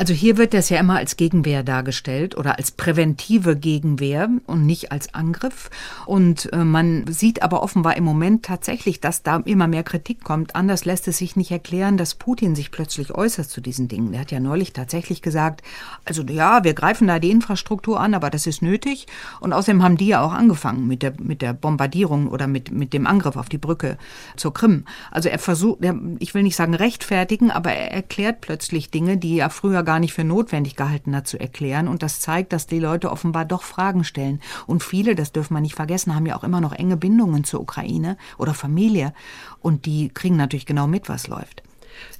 Also 0.00 0.14
hier 0.14 0.36
wird 0.36 0.54
das 0.54 0.68
ja 0.68 0.78
immer 0.78 0.96
als 0.96 1.16
Gegenwehr 1.16 1.64
dargestellt 1.64 2.36
oder 2.36 2.56
als 2.56 2.70
präventive 2.70 3.56
Gegenwehr 3.56 4.30
und 4.46 4.64
nicht 4.64 4.92
als 4.92 5.12
Angriff. 5.12 5.70
Und 6.06 6.52
äh, 6.52 6.62
man 6.64 7.04
sieht 7.08 7.42
aber 7.42 7.64
offenbar 7.64 7.96
im 7.96 8.04
Moment 8.04 8.44
tatsächlich, 8.44 9.00
dass 9.00 9.24
da 9.24 9.38
immer 9.44 9.66
mehr 9.66 9.82
Kritik 9.82 10.22
kommt. 10.22 10.54
Anders 10.54 10.84
lässt 10.84 11.08
es 11.08 11.18
sich 11.18 11.34
nicht 11.34 11.50
erklären, 11.50 11.96
dass 11.96 12.14
Putin 12.14 12.54
sich 12.54 12.70
plötzlich 12.70 13.12
äußert 13.12 13.50
zu 13.50 13.60
diesen 13.60 13.88
Dingen. 13.88 14.14
Er 14.14 14.20
hat 14.20 14.30
ja 14.30 14.38
neulich 14.38 14.72
tatsächlich 14.72 15.20
gesagt, 15.20 15.62
also 16.04 16.22
ja, 16.22 16.62
wir 16.62 16.74
greifen 16.74 17.08
da 17.08 17.18
die 17.18 17.32
Infrastruktur 17.32 17.98
an, 17.98 18.14
aber 18.14 18.30
das 18.30 18.46
ist 18.46 18.62
nötig. 18.62 19.08
Und 19.40 19.52
außerdem 19.52 19.82
haben 19.82 19.96
die 19.96 20.06
ja 20.06 20.20
auch 20.20 20.32
angefangen 20.32 20.86
mit 20.86 21.02
der, 21.02 21.14
mit 21.18 21.42
der 21.42 21.54
Bombardierung 21.54 22.28
oder 22.28 22.46
mit, 22.46 22.70
mit 22.70 22.92
dem 22.92 23.08
Angriff 23.08 23.34
auf 23.34 23.48
die 23.48 23.58
Brücke 23.58 23.98
zur 24.36 24.54
Krim. 24.54 24.84
Also 25.10 25.28
er 25.28 25.40
versucht, 25.40 25.80
ich 26.20 26.34
will 26.34 26.44
nicht 26.44 26.54
sagen 26.54 26.74
rechtfertigen, 26.74 27.50
aber 27.50 27.72
er 27.72 27.90
erklärt 27.90 28.42
plötzlich 28.42 28.92
Dinge, 28.92 29.16
die 29.16 29.34
ja 29.34 29.48
früher 29.48 29.87
gar 29.88 30.00
nicht 30.00 30.12
für 30.12 30.22
notwendig 30.22 30.76
gehalten 30.76 31.16
hat 31.16 31.26
zu 31.26 31.40
erklären. 31.40 31.88
Und 31.88 32.02
das 32.02 32.20
zeigt, 32.20 32.52
dass 32.52 32.66
die 32.66 32.78
Leute 32.78 33.10
offenbar 33.10 33.46
doch 33.46 33.62
Fragen 33.62 34.04
stellen. 34.04 34.42
Und 34.66 34.82
viele, 34.82 35.14
das 35.14 35.32
dürfen 35.32 35.54
wir 35.54 35.62
nicht 35.62 35.76
vergessen, 35.76 36.14
haben 36.14 36.26
ja 36.26 36.36
auch 36.36 36.44
immer 36.44 36.60
noch 36.60 36.74
enge 36.74 36.98
Bindungen 36.98 37.42
zur 37.42 37.62
Ukraine 37.62 38.18
oder 38.36 38.52
Familie. 38.52 39.14
Und 39.60 39.86
die 39.86 40.10
kriegen 40.10 40.36
natürlich 40.36 40.66
genau 40.66 40.86
mit, 40.86 41.08
was 41.08 41.26
läuft. 41.26 41.62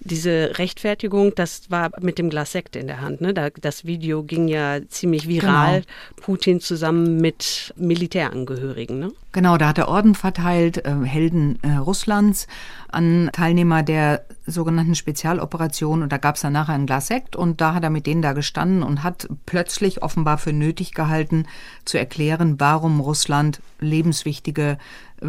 Diese 0.01 0.59
Rechtfertigung, 0.59 1.35
das 1.35 1.71
war 1.71 1.91
mit 2.01 2.19
dem 2.19 2.31
Glas 2.31 2.53
Sekt 2.53 2.77
in 2.77 2.87
der 2.87 3.01
Hand. 3.01 3.21
Ne? 3.21 3.35
das 3.35 3.85
Video 3.85 4.23
ging 4.23 4.49
ja 4.49 4.79
ziemlich 4.89 5.29
viral. 5.29 5.81
Genau. 5.81 6.21
Putin 6.21 6.61
zusammen 6.61 7.17
mit 7.19 7.73
Militärangehörigen. 7.77 8.99
Ne? 8.99 9.13
Genau, 9.33 9.57
da 9.57 9.69
hat 9.69 9.79
er 9.79 9.89
Orden 9.89 10.15
verteilt, 10.15 10.85
äh, 10.85 10.95
Helden 11.05 11.59
äh, 11.63 11.77
Russlands 11.77 12.47
an 12.91 13.31
Teilnehmer 13.33 13.83
der 13.83 14.25
sogenannten 14.47 14.95
Spezialoperation 14.95 16.03
und 16.03 16.11
da 16.11 16.17
gab 16.17 16.37
es 16.37 16.43
dann 16.43 16.55
nachher 16.55 16.73
ein 16.73 16.87
Glas 16.87 17.09
Sekt 17.09 17.37
und 17.37 17.61
da 17.61 17.75
hat 17.75 17.85
er 17.85 17.91
mit 17.91 18.07
denen 18.07 18.23
da 18.23 18.33
gestanden 18.33 18.83
und 18.83 19.03
hat 19.03 19.29
plötzlich 19.45 20.03
offenbar 20.03 20.39
für 20.39 20.53
nötig 20.53 20.95
gehalten, 20.95 21.47
zu 21.85 21.99
erklären, 21.99 22.59
warum 22.59 23.01
Russland 23.01 23.61
lebenswichtige 23.81 24.79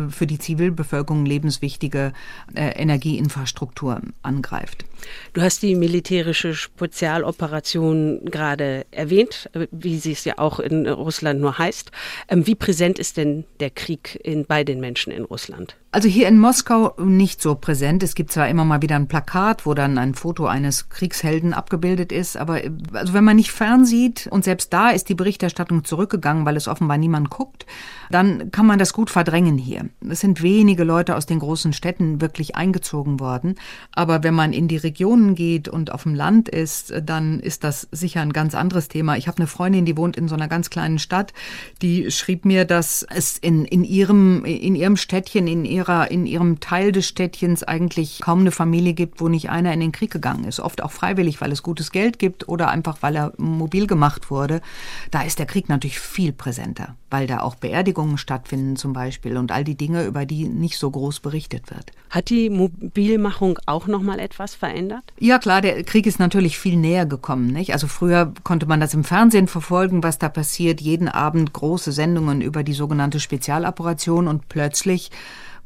für 0.10 0.28
die 0.28 0.40
Zivilbevölkerung 0.40 1.26
lebenswichtige 1.26 2.14
äh, 2.56 2.70
Energieinfrastruktur 2.82 4.02
angreift. 4.24 4.86
Du 5.34 5.42
hast 5.42 5.62
die 5.62 5.76
militärische 5.76 6.54
Spezialoperation 6.54 8.26
gerade 8.26 8.86
erwähnt, 8.92 9.50
wie 9.72 9.98
sie 9.98 10.14
es 10.14 10.26
ja 10.26 10.38
auch 10.38 10.60
in 10.60 10.88
Russland 10.88 11.42
nur 11.42 11.58
heißt. 11.58 11.92
Ähm, 12.28 12.48
wie 12.48 12.56
präsent 12.56 13.00
ist 13.00 13.18
denn 13.18 13.46
der 13.60 13.70
Krieg 13.70 13.90
Krieg 13.90 14.20
in, 14.24 14.46
bei 14.46 14.64
den 14.64 14.80
Menschen 14.80 15.12
in 15.12 15.24
Russland? 15.24 15.76
Also 15.92 16.08
hier 16.08 16.28
in 16.28 16.38
Moskau 16.38 16.94
nicht 17.00 17.42
so 17.42 17.56
präsent. 17.56 18.04
Es 18.04 18.14
gibt 18.14 18.32
zwar 18.32 18.48
immer 18.48 18.64
mal 18.64 18.84
wieder 18.84 18.96
ein 18.96 19.08
Plakat, 19.08 19.66
wo 19.66 19.74
dann 19.74 19.98
ein 19.98 20.14
Foto 20.14 20.46
eines 20.46 20.90
Kriegshelden 20.90 21.52
abgebildet 21.52 22.12
ist, 22.12 22.38
aber 22.38 22.62
also 22.94 23.14
wenn 23.14 23.24
man 23.24 23.38
nicht 23.38 23.52
fernsieht 23.52 24.28
und 24.30 24.44
selbst 24.44 24.72
da 24.72 24.92
ist 24.92 25.10
die 25.10 25.16
Berichterstattung 25.16 25.84
zurückgegangen, 25.84 26.46
weil 26.46 26.58
es 26.58 26.68
offenbar 26.68 27.00
niemand 27.00 27.32
guckt, 27.32 27.66
dann 28.12 28.52
kann 28.52 28.68
man 28.68 28.78
das 28.78 28.94
gut 28.94 29.10
verdrängen 29.10 29.58
hier. 29.58 29.90
Es 30.08 30.20
sind 30.20 30.44
wenige 30.44 30.84
Leute 30.84 31.16
aus 31.16 31.26
den 31.26 31.40
großen 31.40 31.74
Städten 31.74 32.22
wirklich 32.22 32.56
eingezogen 32.56 33.20
worden, 33.20 33.56
aber 33.92 34.22
wenn 34.22 34.36
man 34.36 34.54
in 34.54 34.68
die 34.68 34.78
Regionen 34.78 35.34
geht 35.34 35.68
und 35.68 35.92
auf 35.92 36.04
dem 36.04 36.14
Land 36.14 36.50
ist, 36.50 36.94
dann 37.04 37.40
ist 37.40 37.64
das 37.64 37.88
sicher 37.92 38.22
ein 38.22 38.34
ganz 38.34 38.54
anderes 38.54 38.90
Thema. 38.90 39.18
Ich 39.18 39.28
habe 39.28 39.38
eine 39.38 39.48
Freundin, 39.48 39.86
die 39.86 39.98
wohnt 39.98 40.18
in 40.18 40.28
so 40.28 40.36
einer 40.36 40.48
ganz 40.48 40.70
kleinen 40.70 41.00
Stadt, 41.00 41.34
die 41.82 42.12
schrieb 42.12 42.46
mir, 42.46 42.66
dass 42.66 43.02
es 43.10 43.40
in, 43.40 43.66
in 43.66 43.84
ihrem 43.84 44.46
in 44.46 44.76
ihrem 44.76 44.96
Städtchen 44.96 45.48
in 45.48 45.66
ihrer, 45.80 46.12
in 46.12 46.26
ihrem 46.26 46.60
Teil 46.60 46.92
des 46.92 47.08
Städtchens 47.08 47.64
eigentlich 47.64 48.20
kaum 48.22 48.42
eine 48.42 48.52
Familie 48.52 48.94
gibt, 48.94 49.22
wo 49.22 49.30
nicht 49.30 49.50
einer 49.50 49.74
in 49.74 49.80
den 49.80 49.94
Krieg 49.94 50.12
gegangen 50.12 50.44
ist. 50.44 50.60
Oft 50.60 50.84
auch 50.84 50.92
freiwillig, 50.92 51.40
weil 51.40 51.52
es 51.52 51.64
gutes 51.64 51.92
Geld 51.92 52.20
gibt 52.20 52.50
oder 52.50 52.70
einfach, 52.70 52.98
weil 53.02 53.16
er 53.16 53.34
mobil 53.38 53.88
gemacht 53.88 54.30
wurde. 54.30 54.62
Da 55.10 55.22
ist 55.22 55.40
der 55.40 55.46
Krieg 55.46 55.70
natürlich 55.70 56.00
viel 56.00 56.34
präsenter, 56.34 56.96
weil 57.10 57.28
da 57.28 57.40
auch 57.40 57.56
Beerdigungen 57.56 58.18
stattfinden 58.18 58.76
zum 58.76 58.94
Beispiel 58.94 59.38
und 59.38 59.52
all 59.52 59.64
die 59.64 59.76
Dinge, 59.76 60.06
über 60.06 60.26
die 60.26 60.50
nicht 60.50 60.78
so 60.78 60.92
groß 60.92 61.22
berichtet 61.22 61.72
wird. 61.72 61.92
Hat 62.10 62.30
die 62.30 62.50
Mobilmachung 62.50 63.58
auch 63.66 63.88
noch 63.88 64.02
mal 64.02 64.20
etwas 64.20 64.56
verändert? 64.56 65.04
Ja 65.20 65.40
klar, 65.40 65.62
der 65.62 65.84
Krieg 65.84 66.06
ist 66.06 66.20
natürlich 66.20 66.60
viel 66.60 66.76
näher 66.76 67.06
gekommen. 67.06 67.48
Nicht? 67.48 67.72
Also 67.72 67.88
früher 67.88 68.34
konnte 68.44 68.66
man 68.66 68.82
das 68.82 68.94
im 68.94 69.06
Fernsehen 69.06 69.48
verfolgen, 69.48 70.04
was 70.04 70.18
da 70.20 70.28
passiert. 70.28 70.82
Jeden 70.82 71.08
Abend 71.08 71.54
große 71.54 71.94
Sendungen 71.94 72.42
über 72.42 72.64
die 72.64 72.74
sogenannte 72.74 73.20
Spezialoperation 73.20 74.28
und 74.28 74.50
plötzlich 74.50 75.12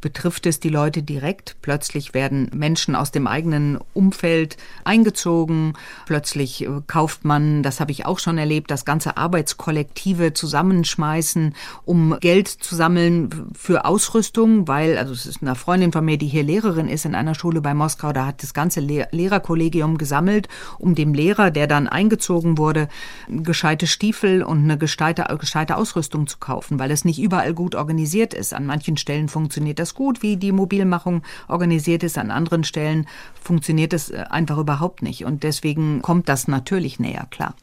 betrifft 0.03 0.45
es 0.45 0.59
die 0.59 0.69
Leute 0.69 1.01
direkt. 1.01 1.55
Plötzlich 1.61 2.13
werden 2.13 2.51
Menschen 2.53 2.93
aus 2.93 3.11
dem 3.11 3.25
eigenen 3.25 3.79
Umfeld 3.93 4.57
eingezogen. 4.83 5.75
Plötzlich 6.05 6.65
äh, 6.65 6.81
kauft 6.87 7.23
man, 7.23 7.63
das 7.63 7.79
habe 7.79 7.91
ich 7.91 8.05
auch 8.05 8.19
schon 8.19 8.37
erlebt, 8.37 8.69
das 8.69 8.83
ganze 8.83 9.15
Arbeitskollektive 9.15 10.33
zusammenschmeißen, 10.33 11.55
um 11.85 12.17
Geld 12.19 12.49
zu 12.49 12.75
sammeln 12.75 13.49
für 13.55 13.85
Ausrüstung, 13.85 14.67
weil, 14.67 14.97
also 14.97 15.13
es 15.13 15.25
ist 15.25 15.41
eine 15.41 15.55
Freundin 15.55 15.93
von 15.93 16.03
mir, 16.03 16.17
die 16.17 16.27
hier 16.27 16.43
Lehrerin 16.43 16.89
ist 16.89 17.05
in 17.05 17.15
einer 17.15 17.33
Schule 17.33 17.61
bei 17.61 17.73
Moskau, 17.73 18.11
da 18.11 18.25
hat 18.25 18.43
das 18.43 18.53
ganze 18.53 18.81
Lehrerkollegium 18.81 19.97
gesammelt, 19.97 20.49
um 20.79 20.95
dem 20.95 21.13
Lehrer, 21.13 21.49
der 21.49 21.67
dann 21.67 21.87
eingezogen 21.87 22.57
wurde, 22.57 22.89
gescheite 23.29 23.87
Stiefel 23.87 24.43
und 24.43 24.65
eine 24.65 24.77
gescheite, 24.77 25.23
gescheite 25.39 25.77
Ausrüstung 25.77 26.27
zu 26.27 26.39
kaufen, 26.39 26.77
weil 26.77 26.91
es 26.91 27.05
nicht 27.05 27.21
überall 27.21 27.53
gut 27.53 27.73
organisiert 27.73 28.33
ist. 28.33 28.53
An 28.53 28.65
manchen 28.65 28.97
Stellen 28.97 29.29
funktioniert 29.29 29.79
das 29.79 29.92
gut, 29.93 30.21
wie 30.21 30.38
die 30.38 30.51
Mobilmachung 30.51 31.23
organisiert 31.47 32.03
ist. 32.03 32.17
An 32.17 32.32
anderen 32.32 32.63
Stellen 32.63 33.08
funktioniert 33.41 33.93
es 33.93 34.10
äh, 34.10 34.25
einfach 34.29 34.58
überhaupt 34.58 35.01
nicht. 35.01 35.25
Und 35.25 35.43
deswegen 35.43 36.01
kommt 36.01 36.29
das 36.29 36.47
natürlich 36.47 36.99
näher, 36.99 37.27
klar. 37.29 37.56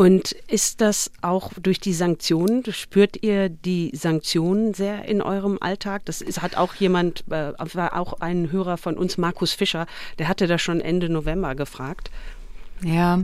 Und 0.00 0.32
ist 0.48 0.80
das 0.80 1.10
auch 1.20 1.52
durch 1.60 1.78
die 1.78 1.92
Sanktionen? 1.92 2.64
Spürt 2.72 3.22
ihr 3.22 3.50
die 3.50 3.90
Sanktionen 3.94 4.72
sehr 4.72 5.04
in 5.04 5.20
eurem 5.20 5.58
Alltag? 5.60 6.06
Das 6.06 6.22
ist, 6.22 6.40
hat 6.40 6.56
auch 6.56 6.74
jemand, 6.74 7.24
äh, 7.28 7.52
war 7.74 7.96
auch 8.00 8.20
ein 8.20 8.50
Hörer 8.50 8.78
von 8.78 8.96
uns, 8.96 9.18
Markus 9.18 9.52
Fischer, 9.52 9.86
der 10.18 10.28
hatte 10.28 10.46
das 10.46 10.62
schon 10.62 10.80
Ende 10.80 11.10
November 11.10 11.54
gefragt. 11.54 12.10
Ja, 12.82 13.20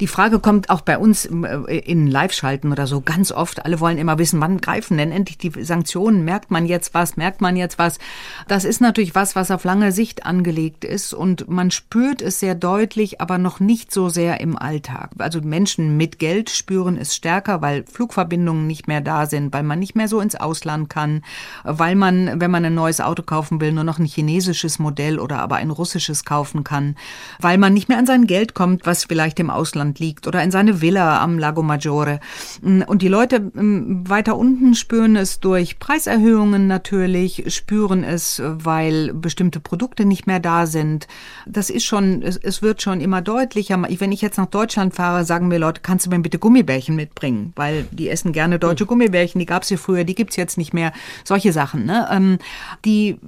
die 0.00 0.06
Frage 0.06 0.40
kommt 0.40 0.68
auch 0.68 0.82
bei 0.82 0.98
uns 0.98 1.26
äh, 1.26 1.78
in 1.78 2.06
Live-Schalten 2.06 2.72
oder 2.72 2.86
so 2.86 3.00
ganz 3.00 3.32
oft. 3.32 3.64
Alle 3.64 3.80
wollen 3.80 3.98
immer 3.98 4.18
wissen, 4.18 4.40
wann 4.40 4.60
greifen 4.60 4.98
denn 4.98 5.12
endlich 5.12 5.38
die 5.38 5.52
Sanktionen? 5.64 6.24
Merkt 6.24 6.50
man 6.50 6.66
jetzt 6.66 6.92
was? 6.94 7.16
Merkt 7.16 7.40
man 7.40 7.56
jetzt 7.56 7.78
was? 7.78 7.98
Das 8.48 8.64
ist 8.64 8.80
natürlich 8.80 9.14
was, 9.14 9.36
was 9.36 9.50
auf 9.50 9.64
lange 9.64 9.92
Sicht 9.92 10.26
angelegt 10.26 10.84
ist 10.84 11.14
und 11.14 11.48
man 11.48 11.70
spürt 11.70 12.20
es 12.20 12.40
sehr 12.40 12.54
deutlich, 12.54 13.20
aber 13.20 13.38
noch 13.38 13.60
nicht 13.60 13.92
so 13.92 14.08
sehr 14.08 14.40
im 14.40 14.56
Alltag. 14.56 15.10
Also 15.18 15.40
Menschen 15.40 15.96
mit 15.96 16.18
Geld 16.18 16.50
spüren 16.50 16.96
es 16.96 17.14
stärker, 17.14 17.62
weil 17.62 17.84
Flugverbindungen 17.84 18.66
nicht 18.66 18.88
mehr 18.88 19.00
da 19.00 19.26
sind, 19.26 19.52
weil 19.54 19.62
man 19.62 19.78
nicht 19.78 19.96
mehr 19.96 20.08
so 20.08 20.20
ins 20.20 20.36
Ausland 20.36 20.90
kann, 20.90 21.22
weil 21.64 21.94
man, 21.94 22.40
wenn 22.40 22.50
man 22.50 22.64
ein 22.64 22.74
neues 22.74 23.00
Auto 23.00 23.22
kaufen 23.22 23.60
will, 23.60 23.72
nur 23.72 23.84
noch 23.84 23.98
ein 23.98 24.04
chinesisches 24.04 24.78
Modell 24.78 25.18
oder 25.18 25.38
aber 25.38 25.56
ein 25.56 25.70
russisches 25.70 26.24
kaufen 26.24 26.64
kann, 26.64 26.96
weil 27.40 27.56
man 27.56 27.72
nicht 27.72 27.88
mehr 27.88 27.98
an 27.98 28.06
sein 28.06 28.26
Geld 28.26 28.54
kommt, 28.54 28.84
was 28.84 29.04
vielleicht 29.04 29.40
im 29.40 29.50
Ausland 29.50 29.85
liegt 29.94 30.26
oder 30.26 30.42
in 30.42 30.50
seine 30.50 30.80
Villa 30.80 31.22
am 31.22 31.38
Lago 31.38 31.62
Maggiore. 31.62 32.20
Und 32.62 33.02
die 33.02 33.08
Leute 33.08 33.40
mm, 33.40 34.08
weiter 34.08 34.36
unten 34.36 34.74
spüren 34.74 35.16
es 35.16 35.40
durch 35.40 35.78
Preiserhöhungen 35.78 36.66
natürlich, 36.66 37.44
spüren 37.54 38.04
es, 38.04 38.42
weil 38.44 39.12
bestimmte 39.14 39.60
Produkte 39.60 40.04
nicht 40.04 40.26
mehr 40.26 40.40
da 40.40 40.66
sind. 40.66 41.06
Das 41.46 41.70
ist 41.70 41.84
schon, 41.84 42.22
es, 42.22 42.36
es 42.36 42.62
wird 42.62 42.82
schon 42.82 43.00
immer 43.00 43.22
deutlicher. 43.22 43.76
Wenn 43.76 44.12
ich 44.12 44.22
jetzt 44.22 44.38
nach 44.38 44.46
Deutschland 44.46 44.94
fahre, 44.94 45.24
sagen 45.24 45.48
mir 45.48 45.58
Leute, 45.58 45.80
kannst 45.82 46.06
du 46.06 46.10
mir 46.10 46.18
bitte 46.18 46.38
Gummibärchen 46.38 46.96
mitbringen? 46.96 47.52
Weil 47.56 47.84
die 47.90 48.08
essen 48.08 48.32
gerne 48.32 48.58
deutsche 48.58 48.84
hm. 48.84 48.88
Gummibärchen, 48.88 49.38
die 49.38 49.46
gab 49.46 49.62
es 49.62 49.68
hier 49.68 49.78
früher, 49.78 50.04
die 50.04 50.14
gibt's 50.14 50.36
jetzt 50.36 50.58
nicht 50.58 50.72
mehr. 50.72 50.92
Solche 51.24 51.52
Sachen. 51.52 51.84
Ne? 51.84 52.08
Ähm, 52.10 52.38
die 52.84 53.18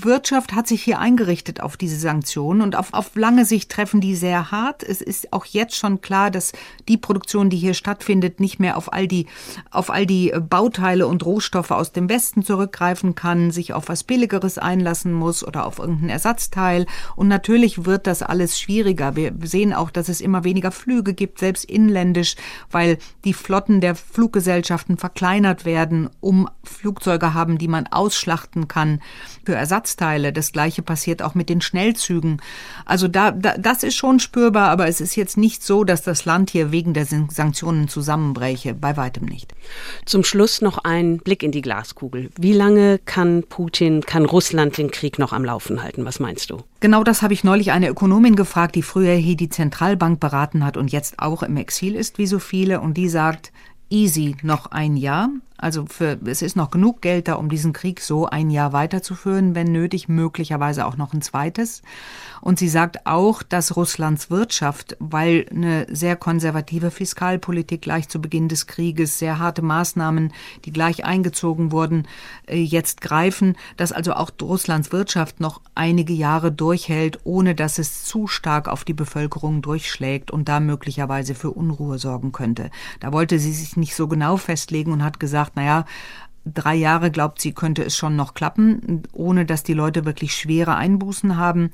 Wirtschaft 0.00 0.54
hat 0.54 0.66
sich 0.66 0.82
hier 0.82 0.98
eingerichtet 0.98 1.60
auf 1.60 1.76
diese 1.76 1.96
Sanktionen 1.96 2.60
und 2.60 2.76
auf, 2.76 2.92
auf 2.92 3.14
lange 3.16 3.44
Sicht 3.44 3.70
treffen 3.70 4.00
die 4.00 4.14
sehr 4.14 4.50
hart. 4.50 4.82
Es 4.82 5.00
ist 5.00 5.32
auch 5.32 5.46
jetzt 5.46 5.63
schon 5.72 6.00
klar, 6.00 6.30
dass 6.30 6.52
die 6.88 6.98
Produktion, 6.98 7.48
die 7.48 7.56
hier 7.56 7.74
stattfindet, 7.74 8.40
nicht 8.40 8.60
mehr 8.60 8.76
auf 8.76 8.92
all 8.92 9.08
die, 9.08 9.26
auf 9.70 9.90
all 9.90 10.04
die 10.04 10.32
Bauteile 10.38 11.06
und 11.06 11.24
Rohstoffe 11.24 11.70
aus 11.70 11.92
dem 11.92 12.08
Westen 12.08 12.42
zurückgreifen 12.42 13.14
kann, 13.14 13.50
sich 13.50 13.72
auf 13.72 13.88
was 13.88 14.04
Billigeres 14.04 14.58
einlassen 14.58 15.12
muss 15.12 15.46
oder 15.46 15.64
auf 15.64 15.78
irgendein 15.78 16.10
Ersatzteil. 16.10 16.86
Und 17.16 17.28
natürlich 17.28 17.86
wird 17.86 18.06
das 18.06 18.22
alles 18.22 18.60
schwieriger. 18.60 19.16
Wir 19.16 19.32
sehen 19.42 19.72
auch, 19.72 19.90
dass 19.90 20.08
es 20.08 20.20
immer 20.20 20.44
weniger 20.44 20.72
Flüge 20.72 21.14
gibt, 21.14 21.38
selbst 21.38 21.64
inländisch, 21.64 22.36
weil 22.70 22.98
die 23.24 23.32
Flotten 23.32 23.80
der 23.80 23.94
Fluggesellschaften 23.94 24.98
verkleinert 24.98 25.64
werden, 25.64 26.10
um 26.20 26.48
Flugzeuge 26.64 27.32
haben, 27.32 27.58
die 27.58 27.68
man 27.68 27.86
ausschlachten 27.86 28.68
kann 28.68 29.00
für 29.44 29.54
Ersatzteile. 29.54 30.32
Das 30.32 30.52
gleiche 30.52 30.82
passiert 30.82 31.22
auch 31.22 31.34
mit 31.34 31.48
den 31.48 31.60
Schnellzügen. 31.60 32.42
Also 32.84 33.08
da, 33.08 33.30
da 33.30 33.54
das 33.56 33.82
ist 33.82 33.94
schon 33.94 34.20
spürbar 34.20 34.74
aber 34.74 34.88
es 34.88 35.00
ist 35.00 35.14
jetzt 35.14 35.36
nicht 35.36 35.53
so, 35.62 35.84
dass 35.84 36.02
das 36.02 36.24
Land 36.24 36.50
hier 36.50 36.72
wegen 36.72 36.94
der 36.94 37.06
Sanktionen 37.06 37.88
zusammenbreche. 37.88 38.74
Bei 38.74 38.96
weitem 38.96 39.26
nicht. 39.26 39.54
Zum 40.04 40.24
Schluss 40.24 40.60
noch 40.60 40.78
ein 40.78 41.18
Blick 41.18 41.42
in 41.42 41.52
die 41.52 41.62
Glaskugel. 41.62 42.30
Wie 42.38 42.52
lange 42.52 42.98
kann 42.98 43.44
Putin, 43.48 44.00
kann 44.02 44.24
Russland 44.24 44.78
den 44.78 44.90
Krieg 44.90 45.18
noch 45.18 45.32
am 45.32 45.44
Laufen 45.44 45.82
halten? 45.82 46.04
Was 46.04 46.20
meinst 46.20 46.50
du? 46.50 46.62
Genau 46.80 47.04
das 47.04 47.22
habe 47.22 47.34
ich 47.34 47.44
neulich 47.44 47.72
eine 47.72 47.88
Ökonomin 47.88 48.36
gefragt, 48.36 48.74
die 48.74 48.82
früher 48.82 49.14
hier 49.14 49.36
die 49.36 49.48
Zentralbank 49.48 50.20
beraten 50.20 50.64
hat 50.64 50.76
und 50.76 50.92
jetzt 50.92 51.18
auch 51.18 51.42
im 51.42 51.56
Exil 51.56 51.94
ist, 51.94 52.18
wie 52.18 52.26
so 52.26 52.38
viele. 52.38 52.80
Und 52.80 52.96
die 52.96 53.08
sagt, 53.08 53.52
easy 53.90 54.36
noch 54.42 54.66
ein 54.66 54.96
Jahr. 54.96 55.30
Also 55.56 55.86
für, 55.86 56.18
es 56.26 56.42
ist 56.42 56.56
noch 56.56 56.70
genug 56.70 57.00
Geld 57.00 57.28
da, 57.28 57.34
um 57.34 57.48
diesen 57.48 57.72
Krieg 57.72 58.00
so 58.00 58.26
ein 58.26 58.50
Jahr 58.50 58.72
weiterzuführen, 58.72 59.54
wenn 59.54 59.70
nötig, 59.70 60.08
möglicherweise 60.08 60.84
auch 60.84 60.96
noch 60.96 61.14
ein 61.14 61.22
zweites. 61.22 61.82
Und 62.40 62.58
sie 62.58 62.68
sagt 62.68 63.06
auch, 63.06 63.42
dass 63.42 63.76
Russlands 63.76 64.30
Wirtschaft, 64.30 64.96
weil 64.98 65.46
eine 65.50 65.86
sehr 65.88 66.16
konservative 66.16 66.90
Fiskalpolitik 66.90 67.80
gleich 67.80 68.08
zu 68.08 68.20
Beginn 68.20 68.48
des 68.48 68.66
Krieges, 68.66 69.18
sehr 69.18 69.38
harte 69.38 69.62
Maßnahmen, 69.62 70.32
die 70.64 70.72
gleich 70.72 71.04
eingezogen 71.04 71.72
wurden, 71.72 72.06
äh, 72.46 72.60
jetzt 72.60 73.00
greifen, 73.00 73.56
dass 73.76 73.92
also 73.92 74.12
auch 74.12 74.30
Russlands 74.42 74.92
Wirtschaft 74.92 75.40
noch 75.40 75.62
einige 75.74 76.12
Jahre 76.12 76.52
durchhält, 76.52 77.20
ohne 77.24 77.54
dass 77.54 77.78
es 77.78 78.04
zu 78.04 78.26
stark 78.26 78.68
auf 78.68 78.84
die 78.84 78.92
Bevölkerung 78.92 79.62
durchschlägt 79.62 80.30
und 80.30 80.48
da 80.48 80.60
möglicherweise 80.60 81.34
für 81.34 81.52
Unruhe 81.52 81.98
sorgen 81.98 82.32
könnte. 82.32 82.70
Da 83.00 83.12
wollte 83.12 83.38
sie 83.38 83.52
sich 83.52 83.76
nicht 83.76 83.94
so 83.94 84.08
genau 84.08 84.36
festlegen 84.36 84.92
und 84.92 85.02
hat 85.02 85.18
gesagt, 85.18 85.53
naja, 85.54 85.84
drei 86.44 86.74
Jahre 86.74 87.10
glaubt 87.10 87.40
sie, 87.40 87.52
könnte 87.52 87.82
es 87.82 87.96
schon 87.96 88.16
noch 88.16 88.34
klappen, 88.34 89.02
ohne 89.12 89.46
dass 89.46 89.62
die 89.62 89.72
Leute 89.72 90.04
wirklich 90.04 90.34
schwere 90.34 90.76
Einbußen 90.76 91.36
haben. 91.36 91.70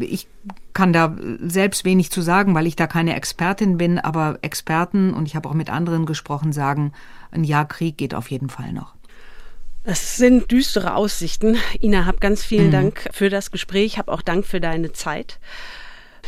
Ich 0.00 0.28
kann 0.74 0.92
da 0.92 1.16
selbst 1.40 1.84
wenig 1.84 2.10
zu 2.10 2.20
sagen, 2.20 2.54
weil 2.54 2.66
ich 2.66 2.76
da 2.76 2.86
keine 2.86 3.16
Expertin 3.16 3.78
bin, 3.78 3.98
aber 3.98 4.38
Experten, 4.42 5.14
und 5.14 5.26
ich 5.26 5.36
habe 5.36 5.48
auch 5.48 5.54
mit 5.54 5.70
anderen 5.70 6.04
gesprochen, 6.04 6.52
sagen, 6.52 6.92
ein 7.30 7.44
Jahr 7.44 7.66
Krieg 7.66 7.96
geht 7.96 8.14
auf 8.14 8.30
jeden 8.30 8.50
Fall 8.50 8.72
noch. 8.72 8.94
Das 9.84 10.16
sind 10.16 10.50
düstere 10.50 10.94
Aussichten. 10.94 11.56
Ina, 11.80 12.06
hab 12.06 12.20
ganz 12.20 12.44
vielen 12.44 12.66
mhm. 12.66 12.72
Dank 12.72 13.08
für 13.12 13.30
das 13.30 13.50
Gespräch, 13.50 13.98
hab 13.98 14.08
auch 14.08 14.20
Dank 14.20 14.44
für 14.44 14.60
deine 14.60 14.92
Zeit. 14.92 15.38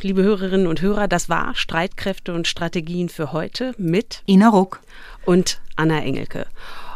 Liebe 0.00 0.22
Hörerinnen 0.22 0.68
und 0.68 0.80
Hörer, 0.80 1.08
das 1.08 1.28
war 1.28 1.56
Streitkräfte 1.56 2.32
und 2.32 2.46
Strategien 2.46 3.08
für 3.08 3.32
heute 3.32 3.74
mit 3.76 4.22
Ina 4.26 4.48
Ruck 4.48 4.80
und 5.24 5.60
Anna 5.78 6.02
Engelke. 6.02 6.44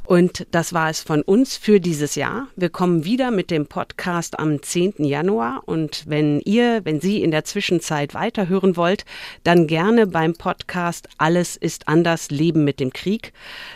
Und 0.04 0.48
das 0.50 0.72
war 0.72 0.90
es 0.90 1.00
von 1.00 1.22
uns 1.22 1.56
für 1.56 1.78
dieses 1.78 2.16
Jahr. 2.16 2.48
Wir 2.56 2.70
kommen 2.70 3.04
wieder 3.04 3.30
mit 3.30 3.52
dem 3.52 3.66
Podcast 3.66 4.36
am 4.40 4.60
10. 4.60 5.04
Januar. 5.04 5.62
Und 5.66 6.04
wenn 6.08 6.40
ihr, 6.40 6.80
wenn 6.84 7.00
Sie 7.00 7.22
in 7.22 7.30
der 7.30 7.44
Zwischenzeit 7.44 8.12
weiterhören 8.12 8.76
wollt, 8.76 9.04
dann 9.44 9.68
gerne 9.68 10.08
beim 10.08 10.34
Podcast 10.34 11.08
Alles 11.18 11.56
ist 11.56 11.86
anders, 11.86 12.32
Leben 12.32 12.64
mit 12.64 12.80
dem 12.80 12.92
Krieg. 12.92 13.32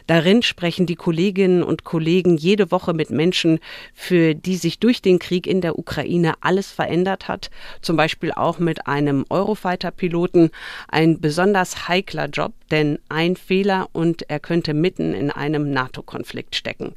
Darin 0.09 0.43
sprechen 0.43 0.87
die 0.87 0.97
Kolleginnen 0.97 1.62
und 1.62 1.85
Kollegen 1.85 2.37
jede 2.37 2.73
Woche 2.73 2.93
mit 2.93 3.11
Menschen, 3.11 3.61
für 3.95 4.35
die 4.35 4.57
sich 4.57 4.81
durch 4.81 5.03
den 5.03 5.21
Krieg 5.21 5.47
in 5.47 5.61
der 5.61 5.79
Ukraine 5.79 6.35
alles 6.41 6.73
verändert 6.73 7.29
hat. 7.29 7.51
Zum 7.83 7.97
Beispiel 7.97 8.33
auch 8.33 8.59
mit 8.59 8.89
einem 8.89 9.25
Eurofighter-Piloten. 9.31 10.51
Ein 10.89 11.21
besonders 11.21 11.87
heikler 11.87 12.27
Job, 12.27 12.53
denn 12.73 12.99
ein 13.09 13.37
Fehler 13.37 13.89
und 13.93 14.29
er 14.29 14.41
könnte 14.41 14.75
mitten 14.75 15.15
in 15.15 15.31
einem 15.31 15.71
NATO-Konflikt 15.71 16.15
stecken. 16.24 16.94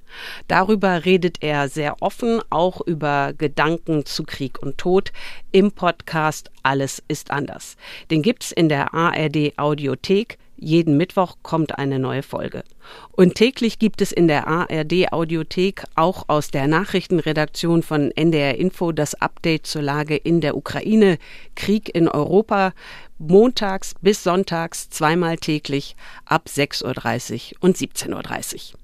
Darüber 0.48 1.06
redet 1.06 1.38
er 1.42 1.70
sehr 1.70 2.02
offen, 2.02 2.42
auch 2.50 2.82
über 2.82 3.34
Gedanken 3.38 4.06
zu 4.06 4.24
Krieg 4.24 4.62
und 4.62 4.78
Tod 4.78 5.12
im 5.52 5.72
Podcast 5.72 6.52
Alles 6.64 7.04
ist 7.08 7.32
anders. 7.32 7.78
Den 8.12 8.22
gibt's 8.22 8.52
in 8.52 8.70
der 8.70 8.94
ARD 8.94 9.58
Audiothek. 9.58 10.38
Jeden 10.62 10.98
Mittwoch 10.98 11.38
kommt 11.42 11.78
eine 11.78 12.00
neue 12.00 12.22
Folge. 12.22 12.64
Und 13.12 13.36
täglich 13.36 13.80
gibt 13.80 14.02
es 14.02 14.12
in 14.12 14.28
der 14.28 14.48
ARD 14.48 15.14
Audiothek 15.14 15.84
auch 15.96 16.26
aus 16.28 16.52
der 16.52 16.68
Nachrichtenredaktion 16.68 17.82
von 17.82 18.12
NDR 18.12 18.58
Info 18.58 18.92
das 18.92 19.16
Update 19.16 19.68
zur 19.68 19.84
Lage 19.84 20.18
in 20.18 20.42
der 20.42 20.58
Ukraine, 20.58 21.18
Krieg 21.56 21.96
in 21.96 22.10
Europa, 22.10 22.74
montags 23.20 23.96
bis 24.02 24.24
sonntags 24.24 24.90
zweimal 24.90 25.38
täglich 25.38 25.96
ab 26.26 26.48
6.30 26.48 27.54
Uhr 27.54 27.58
und 27.62 27.78
17.30 27.78 28.74
Uhr. 28.74 28.80